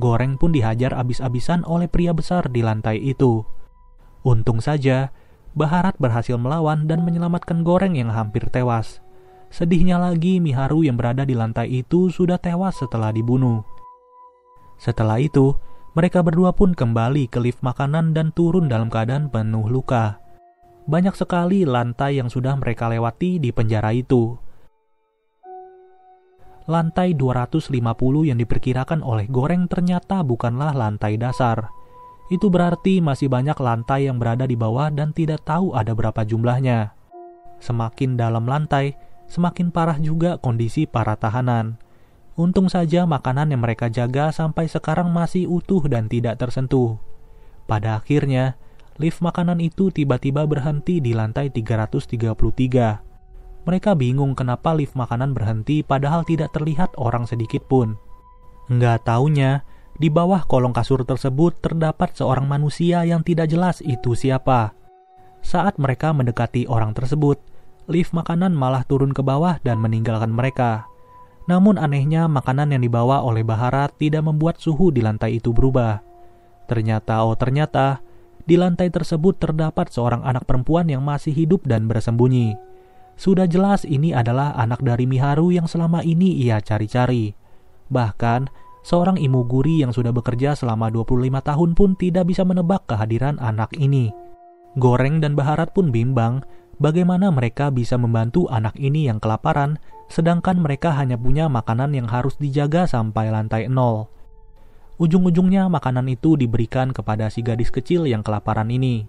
Goreng 0.00 0.40
pun 0.40 0.56
dihajar 0.56 0.96
abis-abisan 0.96 1.68
oleh 1.68 1.90
pria 1.90 2.16
besar 2.16 2.48
di 2.48 2.64
lantai 2.64 2.96
itu. 3.02 3.44
Untung 4.24 4.64
saja, 4.64 5.12
Baharat 5.52 6.00
berhasil 6.00 6.40
melawan 6.40 6.88
dan 6.88 7.04
menyelamatkan 7.04 7.60
Goreng 7.60 7.92
yang 7.92 8.08
hampir 8.08 8.48
tewas. 8.48 9.04
Sedihnya 9.52 10.00
lagi, 10.00 10.40
Miharu 10.40 10.80
yang 10.80 10.96
berada 10.96 11.28
di 11.28 11.36
lantai 11.36 11.84
itu 11.84 12.08
sudah 12.08 12.40
tewas 12.40 12.80
setelah 12.80 13.12
dibunuh. 13.12 13.60
Setelah 14.80 15.20
itu, 15.20 15.52
mereka 15.92 16.24
berdua 16.24 16.56
pun 16.56 16.72
kembali 16.72 17.28
ke 17.28 17.36
lift 17.36 17.60
makanan 17.60 18.16
dan 18.16 18.32
turun 18.32 18.64
dalam 18.64 18.88
keadaan 18.88 19.28
penuh 19.28 19.68
luka. 19.68 20.16
Banyak 20.88 21.12
sekali 21.12 21.68
lantai 21.68 22.16
yang 22.16 22.32
sudah 22.32 22.56
mereka 22.56 22.88
lewati 22.88 23.36
di 23.36 23.52
penjara 23.52 23.92
itu. 23.92 24.40
Lantai 26.64 27.12
250 27.12 27.76
yang 28.24 28.40
diperkirakan 28.40 29.04
oleh 29.04 29.28
Goreng 29.28 29.68
ternyata 29.68 30.24
bukanlah 30.24 30.72
lantai 30.72 31.20
dasar. 31.20 31.68
Itu 32.32 32.48
berarti 32.48 33.04
masih 33.04 33.28
banyak 33.28 33.60
lantai 33.60 34.08
yang 34.08 34.16
berada 34.16 34.48
di 34.48 34.56
bawah 34.56 34.88
dan 34.88 35.12
tidak 35.12 35.44
tahu 35.44 35.76
ada 35.76 35.92
berapa 35.92 36.24
jumlahnya. 36.24 36.96
Semakin 37.60 38.16
dalam 38.16 38.48
lantai, 38.48 38.96
semakin 39.32 39.72
parah 39.72 39.96
juga 39.96 40.36
kondisi 40.36 40.84
para 40.84 41.16
tahanan. 41.16 41.80
Untung 42.36 42.68
saja 42.68 43.08
makanan 43.08 43.52
yang 43.52 43.64
mereka 43.64 43.88
jaga 43.88 44.28
sampai 44.28 44.68
sekarang 44.68 45.08
masih 45.08 45.48
utuh 45.48 45.80
dan 45.88 46.12
tidak 46.12 46.36
tersentuh. 46.36 47.00
Pada 47.64 47.96
akhirnya, 47.96 48.60
lift 49.00 49.24
makanan 49.24 49.64
itu 49.64 49.88
tiba-tiba 49.88 50.44
berhenti 50.44 51.00
di 51.00 51.16
lantai 51.16 51.48
333. 51.48 53.64
Mereka 53.64 53.96
bingung 53.96 54.36
kenapa 54.36 54.76
lift 54.76 54.92
makanan 54.92 55.32
berhenti 55.32 55.80
padahal 55.80 56.28
tidak 56.28 56.52
terlihat 56.52 56.92
orang 57.00 57.24
sedikit 57.24 57.64
pun. 57.68 57.96
Nggak 58.68 59.08
taunya, 59.08 59.64
di 59.96 60.08
bawah 60.08 60.48
kolong 60.48 60.72
kasur 60.72 61.04
tersebut 61.04 61.60
terdapat 61.60 62.16
seorang 62.16 62.48
manusia 62.48 63.04
yang 63.04 63.20
tidak 63.20 63.52
jelas 63.52 63.84
itu 63.84 64.16
siapa. 64.16 64.72
Saat 65.44 65.76
mereka 65.76 66.16
mendekati 66.16 66.64
orang 66.64 66.96
tersebut, 66.96 67.36
lift 67.92 68.16
makanan 68.16 68.56
malah 68.56 68.88
turun 68.88 69.12
ke 69.12 69.20
bawah 69.20 69.60
dan 69.60 69.76
meninggalkan 69.76 70.32
mereka. 70.32 70.88
Namun 71.44 71.76
anehnya 71.76 72.24
makanan 72.30 72.72
yang 72.72 72.80
dibawa 72.80 73.20
oleh 73.20 73.44
Baharat 73.44 73.92
tidak 74.00 74.24
membuat 74.24 74.56
suhu 74.56 74.88
di 74.88 75.04
lantai 75.04 75.36
itu 75.36 75.52
berubah. 75.52 76.00
Ternyata, 76.70 77.20
oh 77.28 77.36
ternyata, 77.36 78.00
di 78.48 78.56
lantai 78.56 78.88
tersebut 78.88 79.36
terdapat 79.36 79.92
seorang 79.92 80.24
anak 80.24 80.48
perempuan 80.48 80.88
yang 80.88 81.04
masih 81.04 81.34
hidup 81.36 81.68
dan 81.68 81.84
bersembunyi. 81.84 82.56
Sudah 83.18 83.44
jelas 83.44 83.84
ini 83.84 84.16
adalah 84.16 84.56
anak 84.56 84.80
dari 84.80 85.04
Miharu 85.04 85.52
yang 85.52 85.68
selama 85.68 86.00
ini 86.00 86.32
ia 86.40 86.58
cari-cari. 86.64 87.36
Bahkan, 87.92 88.48
seorang 88.82 89.20
imuguri 89.20 89.84
yang 89.84 89.92
sudah 89.92 90.10
bekerja 90.10 90.56
selama 90.56 90.88
25 90.88 91.28
tahun 91.42 91.70
pun 91.76 91.90
tidak 91.98 92.30
bisa 92.30 92.42
menebak 92.42 92.88
kehadiran 92.88 93.36
anak 93.38 93.70
ini. 93.76 94.10
Goreng 94.80 95.20
dan 95.20 95.36
Baharat 95.36 95.76
pun 95.76 95.92
bimbang 95.92 96.40
bagaimana 96.80 97.28
mereka 97.28 97.68
bisa 97.68 98.00
membantu 98.00 98.48
anak 98.48 98.78
ini 98.80 99.10
yang 99.10 99.20
kelaparan, 99.20 99.76
sedangkan 100.08 100.60
mereka 100.60 100.92
hanya 100.96 101.16
punya 101.20 101.48
makanan 101.48 101.92
yang 101.92 102.08
harus 102.08 102.36
dijaga 102.40 102.88
sampai 102.88 103.32
lantai 103.32 103.68
nol. 103.68 104.08
Ujung-ujungnya 105.00 105.66
makanan 105.72 106.06
itu 106.12 106.38
diberikan 106.38 106.94
kepada 106.94 107.26
si 107.32 107.42
gadis 107.42 107.72
kecil 107.72 108.06
yang 108.06 108.22
kelaparan 108.22 108.70
ini. 108.70 109.08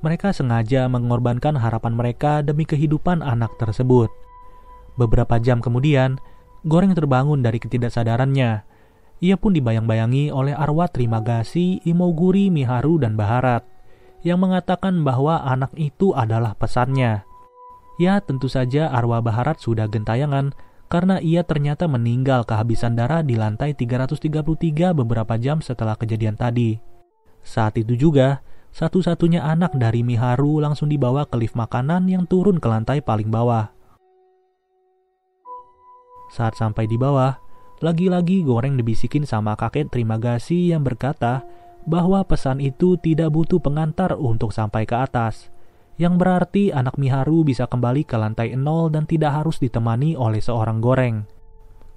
Mereka 0.00 0.30
sengaja 0.30 0.86
mengorbankan 0.86 1.58
harapan 1.58 1.92
mereka 1.98 2.40
demi 2.40 2.62
kehidupan 2.62 3.20
anak 3.20 3.54
tersebut. 3.58 4.08
Beberapa 4.94 5.42
jam 5.42 5.58
kemudian, 5.58 6.22
Goreng 6.66 6.90
terbangun 6.90 7.38
dari 7.38 7.62
ketidaksadarannya. 7.62 8.50
Ia 9.18 9.36
pun 9.38 9.54
dibayang-bayangi 9.54 10.34
oleh 10.34 10.54
arwah 10.54 10.90
terima 10.90 11.22
kasih 11.22 11.82
Imoguri, 11.86 12.50
Miharu, 12.50 12.98
dan 12.98 13.14
Baharat 13.14 13.77
yang 14.26 14.42
mengatakan 14.42 15.06
bahwa 15.06 15.42
anak 15.46 15.70
itu 15.78 16.14
adalah 16.14 16.54
pesannya. 16.58 17.22
Ya, 17.98 18.22
tentu 18.22 18.46
saja 18.46 18.90
arwah 18.94 19.18
Baharat 19.18 19.58
sudah 19.58 19.90
gentayangan 19.90 20.54
karena 20.88 21.20
ia 21.20 21.44
ternyata 21.44 21.84
meninggal 21.84 22.48
kehabisan 22.48 22.96
darah 22.96 23.20
di 23.20 23.36
lantai 23.36 23.76
333 23.76 24.96
beberapa 24.96 25.34
jam 25.36 25.60
setelah 25.60 25.98
kejadian 25.98 26.38
tadi. 26.38 26.80
Saat 27.44 27.76
itu 27.76 27.94
juga, 27.98 28.40
satu-satunya 28.72 29.44
anak 29.44 29.76
dari 29.76 30.06
Miharu 30.06 30.60
langsung 30.62 30.88
dibawa 30.88 31.26
ke 31.26 31.36
lift 31.40 31.56
makanan 31.56 32.08
yang 32.08 32.24
turun 32.24 32.62
ke 32.62 32.68
lantai 32.68 33.02
paling 33.02 33.28
bawah. 33.28 33.72
Saat 36.28 36.60
sampai 36.60 36.84
di 36.84 37.00
bawah, 37.00 37.40
lagi-lagi 37.80 38.44
goreng 38.44 38.76
dibisikin 38.76 39.24
sama 39.24 39.56
kakek 39.56 39.88
terima 39.88 40.20
kasih 40.20 40.76
yang 40.76 40.84
berkata 40.84 41.44
bahwa 41.88 42.20
pesan 42.28 42.60
itu 42.60 43.00
tidak 43.00 43.32
butuh 43.32 43.58
pengantar 43.58 44.12
untuk 44.14 44.52
sampai 44.52 44.84
ke 44.84 44.92
atas, 44.92 45.48
yang 45.98 46.20
berarti 46.20 46.70
anak 46.70 46.94
Miharu 47.00 47.42
bisa 47.42 47.66
kembali 47.66 48.06
ke 48.06 48.14
lantai 48.14 48.54
nol 48.54 48.92
dan 48.92 49.08
tidak 49.08 49.34
harus 49.42 49.58
ditemani 49.58 50.14
oleh 50.14 50.38
seorang 50.38 50.78
goreng. 50.78 51.26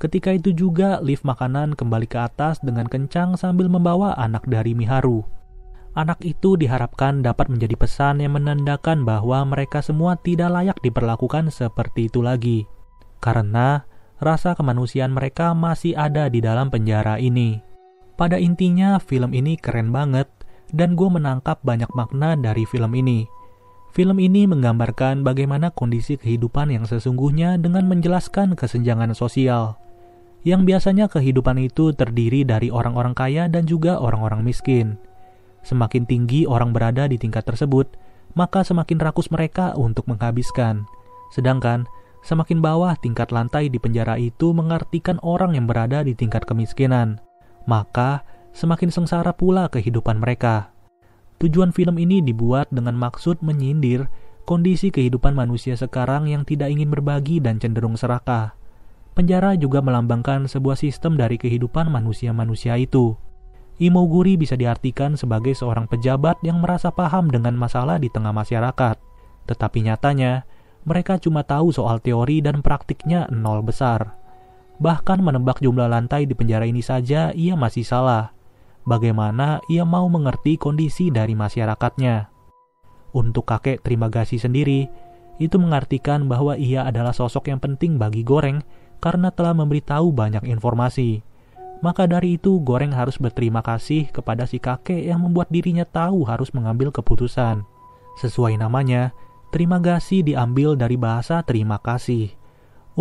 Ketika 0.02 0.34
itu 0.34 0.50
juga 0.58 0.98
lift 1.06 1.22
makanan 1.22 1.78
kembali 1.78 2.10
ke 2.10 2.18
atas 2.18 2.58
dengan 2.66 2.90
kencang 2.90 3.38
sambil 3.38 3.70
membawa 3.70 4.18
anak 4.18 4.50
dari 4.50 4.74
Miharu. 4.74 5.22
Anak 5.94 6.26
itu 6.26 6.58
diharapkan 6.58 7.22
dapat 7.22 7.54
menjadi 7.54 7.78
pesan 7.78 8.24
yang 8.24 8.34
menandakan 8.34 9.06
bahwa 9.06 9.46
mereka 9.46 9.86
semua 9.86 10.18
tidak 10.18 10.50
layak 10.50 10.82
diperlakukan 10.82 11.54
seperti 11.54 12.10
itu 12.10 12.26
lagi. 12.26 12.66
Karena 13.22 13.86
rasa 14.18 14.58
kemanusiaan 14.58 15.14
mereka 15.14 15.54
masih 15.54 15.94
ada 15.94 16.26
di 16.32 16.42
dalam 16.42 16.74
penjara 16.74 17.22
ini. 17.22 17.71
Pada 18.22 18.38
intinya, 18.38 19.02
film 19.02 19.34
ini 19.34 19.58
keren 19.58 19.90
banget, 19.90 20.30
dan 20.70 20.94
gue 20.94 21.10
menangkap 21.10 21.58
banyak 21.66 21.90
makna 21.98 22.38
dari 22.38 22.70
film 22.70 22.94
ini. 22.94 23.26
Film 23.98 24.22
ini 24.22 24.46
menggambarkan 24.46 25.26
bagaimana 25.26 25.74
kondisi 25.74 26.22
kehidupan 26.22 26.70
yang 26.70 26.86
sesungguhnya 26.86 27.58
dengan 27.58 27.90
menjelaskan 27.90 28.54
kesenjangan 28.54 29.18
sosial. 29.18 29.74
Yang 30.46 30.62
biasanya 30.70 31.10
kehidupan 31.10 31.66
itu 31.66 31.98
terdiri 31.98 32.46
dari 32.46 32.70
orang-orang 32.70 33.18
kaya 33.18 33.50
dan 33.50 33.66
juga 33.66 33.98
orang-orang 33.98 34.46
miskin. 34.46 35.02
Semakin 35.66 36.06
tinggi 36.06 36.46
orang 36.46 36.78
berada 36.78 37.10
di 37.10 37.18
tingkat 37.18 37.50
tersebut, 37.50 37.90
maka 38.38 38.62
semakin 38.62 39.02
rakus 39.02 39.34
mereka 39.34 39.74
untuk 39.74 40.06
menghabiskan. 40.06 40.86
Sedangkan 41.34 41.90
semakin 42.22 42.62
bawah 42.62 42.94
tingkat 43.02 43.34
lantai 43.34 43.74
di 43.74 43.82
penjara 43.82 44.22
itu 44.22 44.54
mengartikan 44.54 45.18
orang 45.26 45.58
yang 45.58 45.66
berada 45.66 46.06
di 46.06 46.14
tingkat 46.14 46.46
kemiskinan 46.46 47.18
maka 47.65 48.24
semakin 48.52 48.91
sengsara 48.91 49.32
pula 49.36 49.67
kehidupan 49.71 50.19
mereka. 50.19 50.71
Tujuan 51.41 51.74
film 51.74 51.97
ini 51.97 52.21
dibuat 52.21 52.69
dengan 52.69 52.93
maksud 52.93 53.41
menyindir 53.41 54.06
kondisi 54.45 54.93
kehidupan 54.93 55.34
manusia 55.34 55.74
sekarang 55.74 56.30
yang 56.30 56.45
tidak 56.45 56.69
ingin 56.69 56.93
berbagi 56.93 57.41
dan 57.41 57.58
cenderung 57.58 57.97
serakah. 57.97 58.54
Penjara 59.12 59.58
juga 59.60 59.84
melambangkan 59.84 60.47
sebuah 60.47 60.80
sistem 60.80 61.19
dari 61.19 61.36
kehidupan 61.36 61.91
manusia-manusia 61.91 62.80
itu. 62.80 63.17
Imoguri 63.82 64.38
bisa 64.38 64.54
diartikan 64.54 65.17
sebagai 65.17 65.58
seorang 65.58 65.89
pejabat 65.89 66.38
yang 66.45 66.62
merasa 66.62 66.93
paham 66.93 67.28
dengan 67.28 67.58
masalah 67.58 67.97
di 67.97 68.13
tengah 68.13 68.30
masyarakat. 68.30 68.95
Tetapi 69.50 69.78
nyatanya, 69.89 70.45
mereka 70.86 71.17
cuma 71.17 71.41
tahu 71.41 71.74
soal 71.74 71.97
teori 71.97 72.45
dan 72.45 72.62
praktiknya 72.62 73.26
nol 73.34 73.65
besar. 73.65 74.21
Bahkan 74.82 75.22
menebak 75.22 75.62
jumlah 75.62 75.86
lantai 75.86 76.26
di 76.26 76.34
penjara 76.34 76.65
ini 76.65 76.82
saja 76.82 77.30
ia 77.38 77.54
masih 77.54 77.86
salah. 77.86 78.34
Bagaimana 78.82 79.62
ia 79.70 79.86
mau 79.86 80.10
mengerti 80.10 80.58
kondisi 80.58 81.13
dari 81.13 81.38
masyarakatnya? 81.38 82.34
Untuk 83.13 83.46
kakek 83.46 83.86
terima 83.86 84.10
kasih 84.10 84.41
sendiri, 84.41 84.89
itu 85.38 85.62
mengartikan 85.62 86.26
bahwa 86.26 86.58
ia 86.58 86.82
adalah 86.89 87.13
sosok 87.13 87.54
yang 87.54 87.62
penting 87.62 88.02
bagi 88.02 88.26
Goreng 88.26 88.65
karena 88.98 89.30
telah 89.30 89.54
memberitahu 89.54 90.10
banyak 90.10 90.50
informasi. 90.50 91.22
Maka 91.86 92.10
dari 92.10 92.41
itu 92.41 92.58
Goreng 92.65 92.94
harus 92.94 93.22
berterima 93.22 93.62
kasih 93.62 94.10
kepada 94.10 94.50
si 94.50 94.58
kakek 94.58 95.06
yang 95.13 95.22
membuat 95.22 95.54
dirinya 95.54 95.86
tahu 95.86 96.26
harus 96.26 96.50
mengambil 96.58 96.89
keputusan. 96.89 97.62
Sesuai 98.17 98.58
namanya, 98.58 99.13
terima 99.54 99.78
kasih 99.78 100.26
diambil 100.26 100.74
dari 100.74 100.98
bahasa 100.98 101.46
terima 101.46 101.78
kasih. 101.78 102.41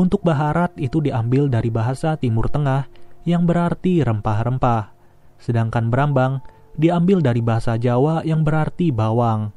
Untuk 0.01 0.25
baharat 0.25 0.73
itu 0.81 1.05
diambil 1.05 1.53
dari 1.53 1.69
bahasa 1.69 2.17
Timur 2.17 2.49
Tengah 2.49 2.89
yang 3.29 3.45
berarti 3.45 4.01
rempah-rempah. 4.01 4.97
Sedangkan 5.37 5.93
berambang 5.93 6.41
diambil 6.81 7.21
dari 7.21 7.45
bahasa 7.45 7.77
Jawa 7.77 8.25
yang 8.25 8.41
berarti 8.41 8.89
bawang. 8.97 9.53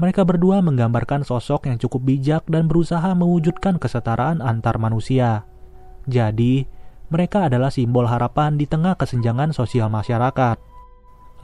Mereka 0.00 0.24
berdua 0.24 0.64
menggambarkan 0.64 1.28
sosok 1.28 1.68
yang 1.68 1.76
cukup 1.76 2.00
bijak 2.00 2.48
dan 2.48 2.64
berusaha 2.64 3.12
mewujudkan 3.12 3.76
kesetaraan 3.76 4.40
antar 4.40 4.80
manusia. 4.80 5.44
Jadi, 6.08 6.64
mereka 7.12 7.52
adalah 7.52 7.68
simbol 7.68 8.08
harapan 8.08 8.56
di 8.56 8.64
tengah 8.64 8.96
kesenjangan 8.96 9.52
sosial 9.52 9.92
masyarakat. 9.92 10.56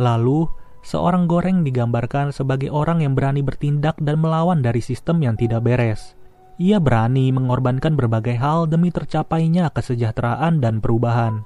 Lalu, 0.00 0.48
seorang 0.80 1.28
goreng 1.28 1.60
digambarkan 1.60 2.32
sebagai 2.32 2.72
orang 2.72 3.04
yang 3.04 3.12
berani 3.12 3.44
bertindak 3.44 4.00
dan 4.00 4.16
melawan 4.16 4.64
dari 4.64 4.80
sistem 4.80 5.20
yang 5.20 5.36
tidak 5.36 5.60
beres. 5.60 6.16
Ia 6.60 6.76
berani 6.76 7.32
mengorbankan 7.32 7.96
berbagai 7.96 8.36
hal 8.36 8.68
demi 8.68 8.92
tercapainya 8.92 9.72
kesejahteraan 9.72 10.60
dan 10.60 10.84
perubahan. 10.84 11.40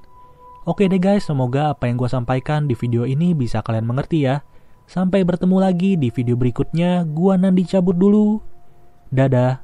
Oke 0.67 0.91
deh 0.91 0.99
guys, 0.99 1.31
semoga 1.31 1.71
apa 1.71 1.87
yang 1.87 2.03
gue 2.03 2.11
sampaikan 2.11 2.67
di 2.67 2.75
video 2.75 3.07
ini 3.07 3.31
bisa 3.31 3.63
kalian 3.63 3.87
mengerti 3.87 4.27
ya. 4.27 4.43
Sampai 4.91 5.23
bertemu 5.23 5.57
lagi 5.63 5.97
di 5.97 6.11
video 6.11 6.37
berikutnya, 6.37 7.09
gua 7.09 7.41
Nandi 7.41 7.65
cabut 7.65 7.97
dulu. 7.97 8.43
Dadah. 9.09 9.64